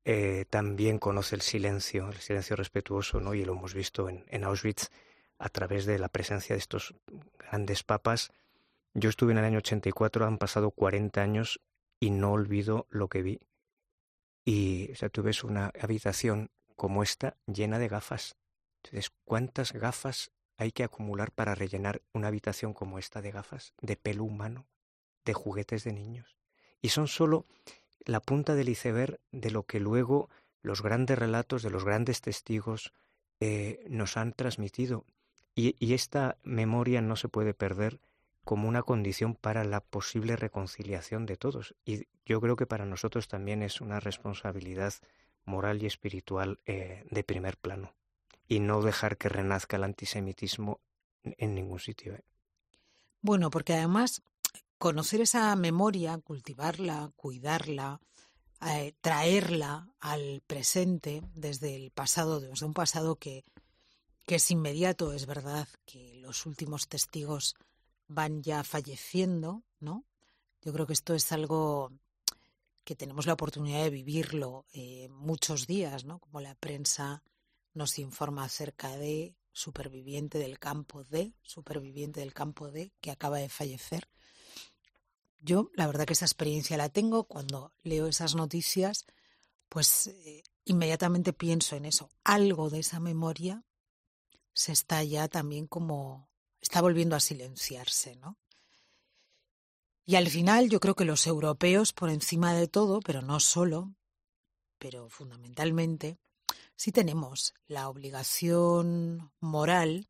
[0.05, 3.33] eh, también conoce el silencio, el silencio respetuoso, ¿no?
[3.33, 4.89] Y lo hemos visto en Auschwitz
[5.43, 6.95] a través de la presencia de estos
[7.37, 8.31] grandes papas.
[8.93, 11.59] Yo estuve en el año 84, han pasado 40 años
[11.99, 13.41] y no olvido lo que vi.
[14.45, 18.37] Y o sea, tú ves una habitación como esta llena de gafas.
[18.77, 23.97] Entonces, ¿cuántas gafas hay que acumular para rellenar una habitación como esta de gafas, de
[23.97, 24.65] pelo humano,
[25.25, 26.37] de juguetes de niños?
[26.81, 27.45] Y son solo
[28.05, 30.29] la punta del iceberg de lo que luego
[30.61, 32.93] los grandes relatos de los grandes testigos
[33.41, 35.05] eh, nos han transmitido.
[35.55, 37.99] Y, esta memoria no se puede perder
[38.43, 41.75] como una condición para la posible reconciliación de todos.
[41.85, 44.93] Y yo creo que para nosotros también es una responsabilidad
[45.45, 47.93] moral y espiritual eh, de primer plano
[48.47, 50.79] y no dejar que renazca el antisemitismo
[51.23, 52.13] en ningún sitio.
[52.13, 52.23] ¿eh?
[53.21, 54.21] Bueno, porque además
[54.77, 58.01] conocer esa memoria, cultivarla, cuidarla,
[58.67, 63.45] eh, traerla al presente desde el pasado, desde un pasado que,
[64.25, 67.55] que es inmediato, es verdad que los últimos testigos
[68.07, 70.05] van ya falleciendo, ¿no?
[70.61, 71.91] Yo creo que esto es algo
[72.83, 76.19] que tenemos la oportunidad de vivirlo eh, muchos días, ¿no?
[76.19, 77.23] Como la prensa
[77.73, 83.49] nos informa acerca de superviviente del campo D, superviviente del campo D que acaba de
[83.49, 84.09] fallecer.
[85.39, 89.05] Yo, la verdad que esa experiencia la tengo cuando leo esas noticias,
[89.67, 92.09] pues eh, inmediatamente pienso en eso.
[92.23, 93.63] Algo de esa memoria
[94.53, 96.29] se está ya también como
[96.61, 98.37] está volviendo a silenciarse, ¿no?
[100.05, 103.95] Y al final yo creo que los europeos, por encima de todo, pero no solo,
[104.77, 106.17] pero fundamentalmente,
[106.75, 110.09] sí tenemos la obligación moral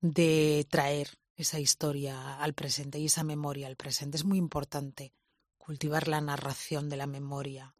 [0.00, 4.16] de traer esa historia al presente y esa memoria al presente.
[4.16, 5.12] Es muy importante
[5.58, 7.74] cultivar la narración de la memoria.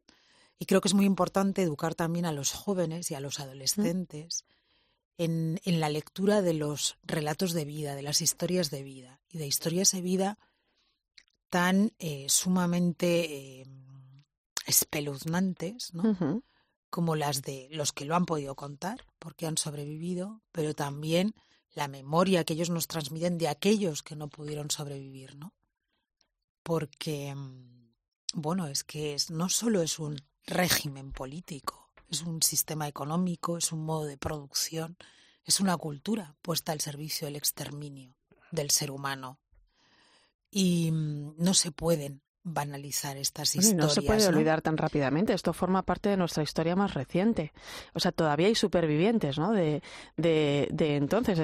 [0.58, 4.44] Y creo que es muy importante educar también a los jóvenes y a los adolescentes
[5.18, 9.38] en, en, la lectura de los relatos de vida, de las historias de vida y
[9.38, 10.38] de historias de vida
[11.52, 13.66] tan eh, sumamente eh,
[14.66, 16.42] espeluznantes, ¿no?
[16.88, 21.34] como las de los que lo han podido contar, porque han sobrevivido, pero también
[21.74, 25.54] la memoria que ellos nos transmiten de aquellos que no pudieron sobrevivir, ¿no?
[26.62, 27.92] Porque, mm,
[28.34, 31.81] bueno, es que es, no solo es un régimen político,
[32.12, 34.96] es un sistema económico, es un modo de producción,
[35.44, 38.14] es una cultura puesta al servicio del exterminio
[38.50, 39.38] del ser humano.
[40.50, 43.74] Y mm, no se pueden banalizar estas historias.
[43.76, 45.32] no se puede olvidar tan rápidamente.
[45.32, 47.52] Esto forma parte de nuestra historia más reciente.
[47.94, 49.52] O sea, todavía hay supervivientes, ¿no?
[49.52, 49.82] De,
[50.16, 51.38] de, de entonces.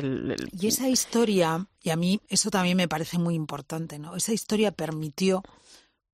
[0.53, 4.16] Y esa historia, y a mí eso también me parece muy importante, ¿no?
[4.16, 5.43] Esa historia permitió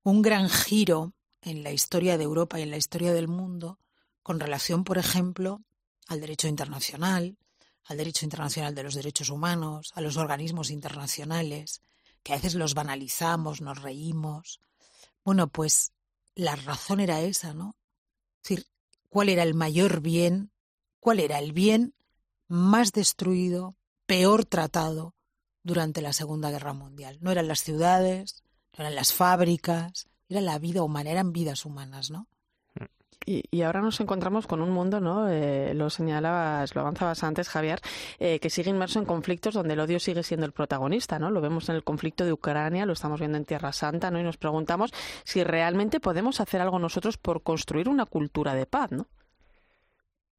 [0.03, 3.79] un gran giro en la historia de Europa y en la historia del mundo
[4.25, 5.61] con relación, por ejemplo,
[6.07, 7.37] al derecho internacional,
[7.83, 11.83] al derecho internacional de los derechos humanos, a los organismos internacionales,
[12.23, 14.61] que a veces los banalizamos, nos reímos,
[15.23, 15.91] bueno, pues
[16.33, 17.75] la razón era esa, ¿no?
[18.41, 18.67] Es decir,
[19.09, 20.49] ¿cuál era el mayor bien?
[20.99, 21.93] ¿Cuál era el bien
[22.47, 23.75] más destruido,
[24.07, 25.13] peor tratado
[25.61, 27.19] durante la Segunda Guerra Mundial?
[27.21, 28.43] No eran las ciudades,
[28.75, 32.27] no eran las fábricas, era la vida humana, eran vidas humanas, ¿no?
[33.27, 35.27] Y, ahora nos encontramos con un mundo, ¿no?
[35.29, 37.79] Eh, lo señalabas, lo avanzabas antes, Javier,
[38.19, 41.31] eh, que sigue inmerso en conflictos donde el odio sigue siendo el protagonista, ¿no?
[41.31, 44.19] Lo vemos en el conflicto de Ucrania, lo estamos viendo en Tierra Santa, ¿no?
[44.19, 48.91] Y nos preguntamos si realmente podemos hacer algo nosotros por construir una cultura de paz,
[48.91, 49.07] ¿no?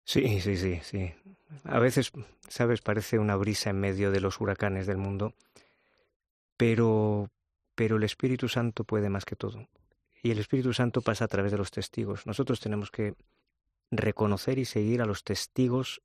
[0.04, 1.12] Sí, sí, sí, sí.
[1.64, 2.12] A veces,
[2.48, 5.34] sabes, parece una brisa en medio de los huracanes del mundo,
[6.56, 7.30] pero,
[7.74, 9.66] pero el Espíritu Santo puede más que todo
[10.26, 12.26] y el Espíritu Santo pasa a través de los testigos.
[12.26, 13.14] Nosotros tenemos que
[13.92, 16.02] reconocer y seguir a los testigos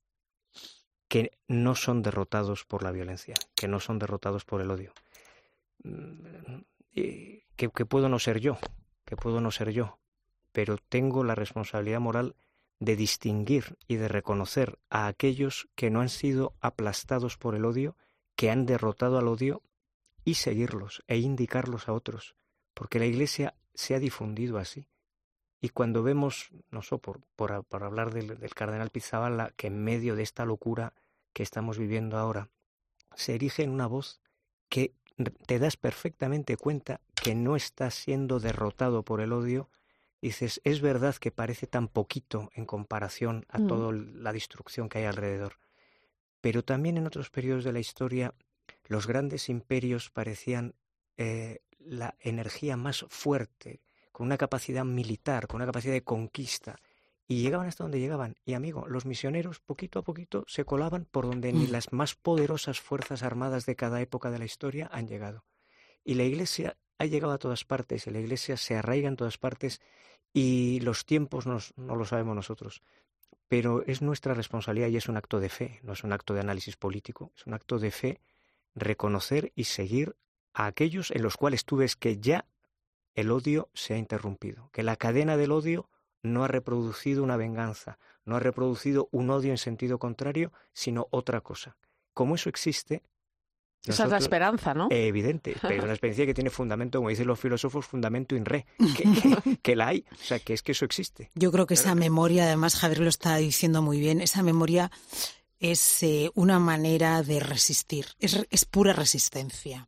[1.08, 4.94] que no son derrotados por la violencia, que no son derrotados por el odio.
[5.84, 6.60] Mm,
[6.94, 8.60] que, puedo no ser yo,
[9.06, 9.98] que puedo no ser yo,
[10.52, 12.36] pero tengo la responsabilidad moral
[12.80, 17.96] de distinguir y de reconocer a aquellos que no han sido aplastados por el odio,
[18.36, 19.64] que han derrotado al odio,
[20.24, 22.36] y seguirlos e indicarlos a otros,
[22.76, 24.88] porque la Iglesia se ha difundido así.
[25.60, 30.16] Y cuando vemos, no sé, por, por, hablar del, del, cardenal Pizzaballa, que en medio
[30.16, 30.94] de esta locura
[31.34, 32.50] que estamos viviendo ahora,
[33.16, 34.22] se erige en una voz
[34.70, 34.94] que
[35.46, 39.70] te das perfectamente cuenta que no estás siendo derrotado por el odio,
[40.22, 43.68] dices, es verdad que parece tan poquito en comparación a mm.
[43.68, 45.60] toda la destrucción que hay alrededor.
[46.40, 48.34] Pero también en otros periodos de la historia,
[48.86, 50.76] los grandes imperios parecían
[51.18, 56.80] eh, la energía más fuerte, con una capacidad militar, con una capacidad de conquista.
[57.28, 58.36] Y llegaban hasta donde llegaban.
[58.44, 61.72] Y amigo, los misioneros poquito a poquito se colaban por donde ni mm.
[61.72, 65.46] las más poderosas fuerzas armadas de cada época de la historia han llegado.
[66.04, 69.38] Y la Iglesia ha llegado a todas partes, y la Iglesia se arraiga en todas
[69.38, 69.82] partes
[70.34, 72.82] y los tiempos no lo sabemos nosotros.
[73.48, 76.40] Pero es nuestra responsabilidad y es un acto de fe, no es un acto de
[76.42, 78.22] análisis político, es un acto de fe
[78.76, 80.16] reconocer y seguir
[80.54, 82.46] a aquellos en los cuales tú ves que ya
[83.16, 85.90] el odio se ha interrumpido, que la cadena del odio
[86.24, 91.42] no ha reproducido una venganza, no ha reproducido un odio en sentido contrario, sino otra
[91.42, 91.76] cosa.
[92.14, 93.02] Como eso existe,
[93.86, 94.88] Esa es la esperanza, ¿no?
[94.92, 99.04] Evidente, pero una experiencia que tiene fundamento, como dicen los filósofos, fundamento in re, que,
[99.04, 101.32] que- que la hay, o sea, que es que eso existe.
[101.34, 104.92] Yo creo que esa memoria, además Javier lo está diciendo muy bien, esa memoria
[105.60, 109.88] es eh, una manera de resistir, es, es pura resistencia.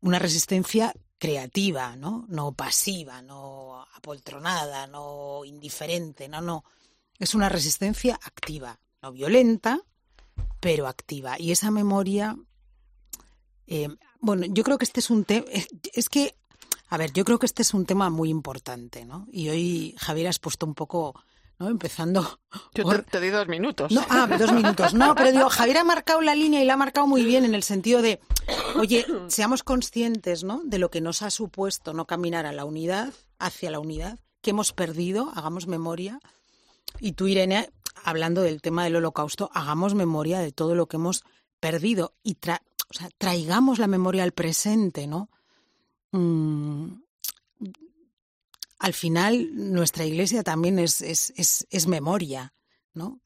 [0.00, 2.24] Una resistencia creativa, ¿no?
[2.28, 6.64] No pasiva, no apoltronada, no indiferente, no, no.
[7.18, 9.80] Es una resistencia activa, no violenta,
[10.60, 11.36] pero activa.
[11.38, 12.36] Y esa memoria,
[13.66, 13.88] eh,
[14.20, 15.46] bueno, yo creo que este es un tema,
[15.92, 16.36] es que,
[16.88, 19.26] a ver, yo creo que este es un tema muy importante, ¿no?
[19.32, 21.20] Y hoy, Javier, has puesto un poco,
[21.58, 21.68] ¿no?
[21.68, 22.40] Empezando
[22.74, 23.92] Yo por- te, te di dos minutos.
[23.92, 24.94] no, ah, dos minutos.
[24.94, 27.54] No, pero digo, Javier ha marcado la línea y la ha marcado muy bien en
[27.54, 28.20] el sentido de,
[28.76, 30.60] oye, seamos conscientes, ¿no?
[30.64, 34.50] De lo que nos ha supuesto no caminar a la unidad, hacia la unidad, que
[34.50, 36.20] hemos perdido, hagamos memoria.
[37.00, 37.70] Y tú, Irene,
[38.04, 41.24] hablando del tema del holocausto, hagamos memoria de todo lo que hemos
[41.60, 45.28] perdido y tra- o sea, traigamos la memoria al presente, ¿no?
[46.12, 47.02] Mm,
[48.78, 52.54] al final, nuestra iglesia también es, es, es, es memoria,
[52.94, 53.20] ¿no?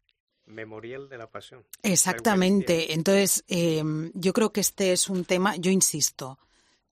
[0.47, 1.65] Memorial de la pasión.
[1.83, 2.93] Exactamente.
[2.95, 3.83] Entonces, eh,
[4.15, 6.39] yo creo que este es un tema, yo insisto,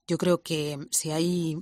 [0.07, 1.57] yo creo que si hay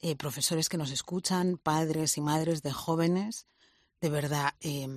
[0.00, 3.46] eh, profesores que nos escuchan, padres y madres de jóvenes,
[4.00, 4.88] de verdad, eh,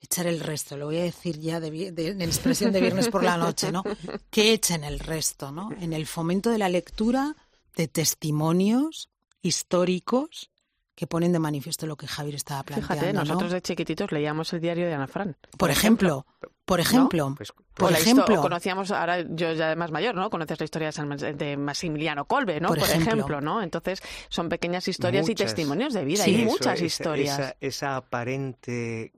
[0.00, 3.22] echar el resto, lo voy a decir ya de, de- en expresión de viernes por
[3.24, 3.82] la noche, ¿no?
[4.30, 5.70] Que echen el resto, ¿no?
[5.80, 7.34] En el fomento de la lectura
[7.76, 9.08] de testimonios
[9.44, 10.50] históricos
[10.96, 13.24] que ponen de manifiesto lo que Javier estaba planteando, Fíjate, ¿no?
[13.24, 15.36] nosotros de chiquititos leíamos el diario de Ana Fran.
[15.58, 16.24] Por ejemplo,
[16.64, 19.90] por ejemplo, Pues, por o la histo- ejemplo, o conocíamos, ahora yo ya de más
[19.90, 20.30] mayor, ¿no?
[20.30, 22.68] Conoces la historia de, San, de Maximiliano Colbe, ¿no?
[22.68, 23.12] Por Por, ejemplo.
[23.12, 23.40] ejemplo.
[23.40, 23.60] ¿no?
[23.60, 25.46] Entonces, son pequeñas historias y Muchas.
[25.54, 26.22] testimonios de vida.
[26.24, 27.38] Sí, y muchas historias.
[27.40, 29.12] Esa, esa aparente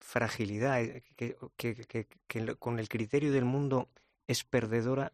[0.00, 3.88] fragilidad eh, que, que- que- que con el criterio del mundo
[4.26, 5.12] es perdedora,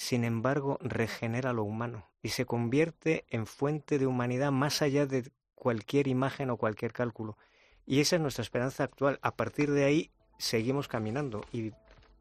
[0.00, 5.30] sin embargo, regenera lo humano y se convierte en fuente de humanidad más allá de
[5.54, 7.36] cualquier imagen o cualquier cálculo.
[7.84, 9.18] Y esa es nuestra esperanza actual.
[9.20, 11.72] A partir de ahí seguimos caminando y,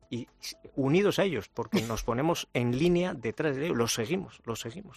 [0.09, 0.27] y
[0.75, 4.95] unidos a ellos, porque nos ponemos en línea detrás de ellos, los seguimos, los seguimos.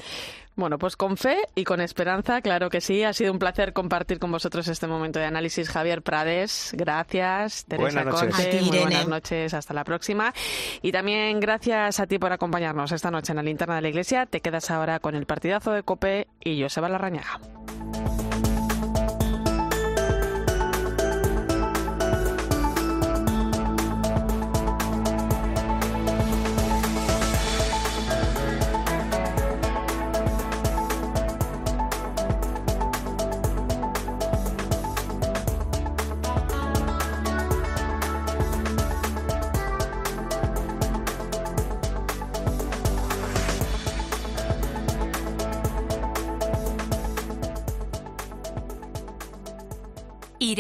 [0.57, 3.03] Bueno, pues con fe y con esperanza, claro que sí.
[3.03, 5.69] Ha sido un placer compartir con vosotros este momento de análisis.
[5.69, 7.65] Javier Prades, gracias.
[7.67, 8.35] Teresa Buenas noches.
[8.37, 8.83] Conte, A ti, muy Irene.
[8.83, 9.55] buenas noches.
[9.55, 10.33] Hasta la próxima.
[10.83, 14.27] Y también gracias a ti por acompañarnos esta noche en la linterna de la iglesia.
[14.27, 17.41] Te quedas ahora con el partidazo de Cope y Joseba Larrañaga.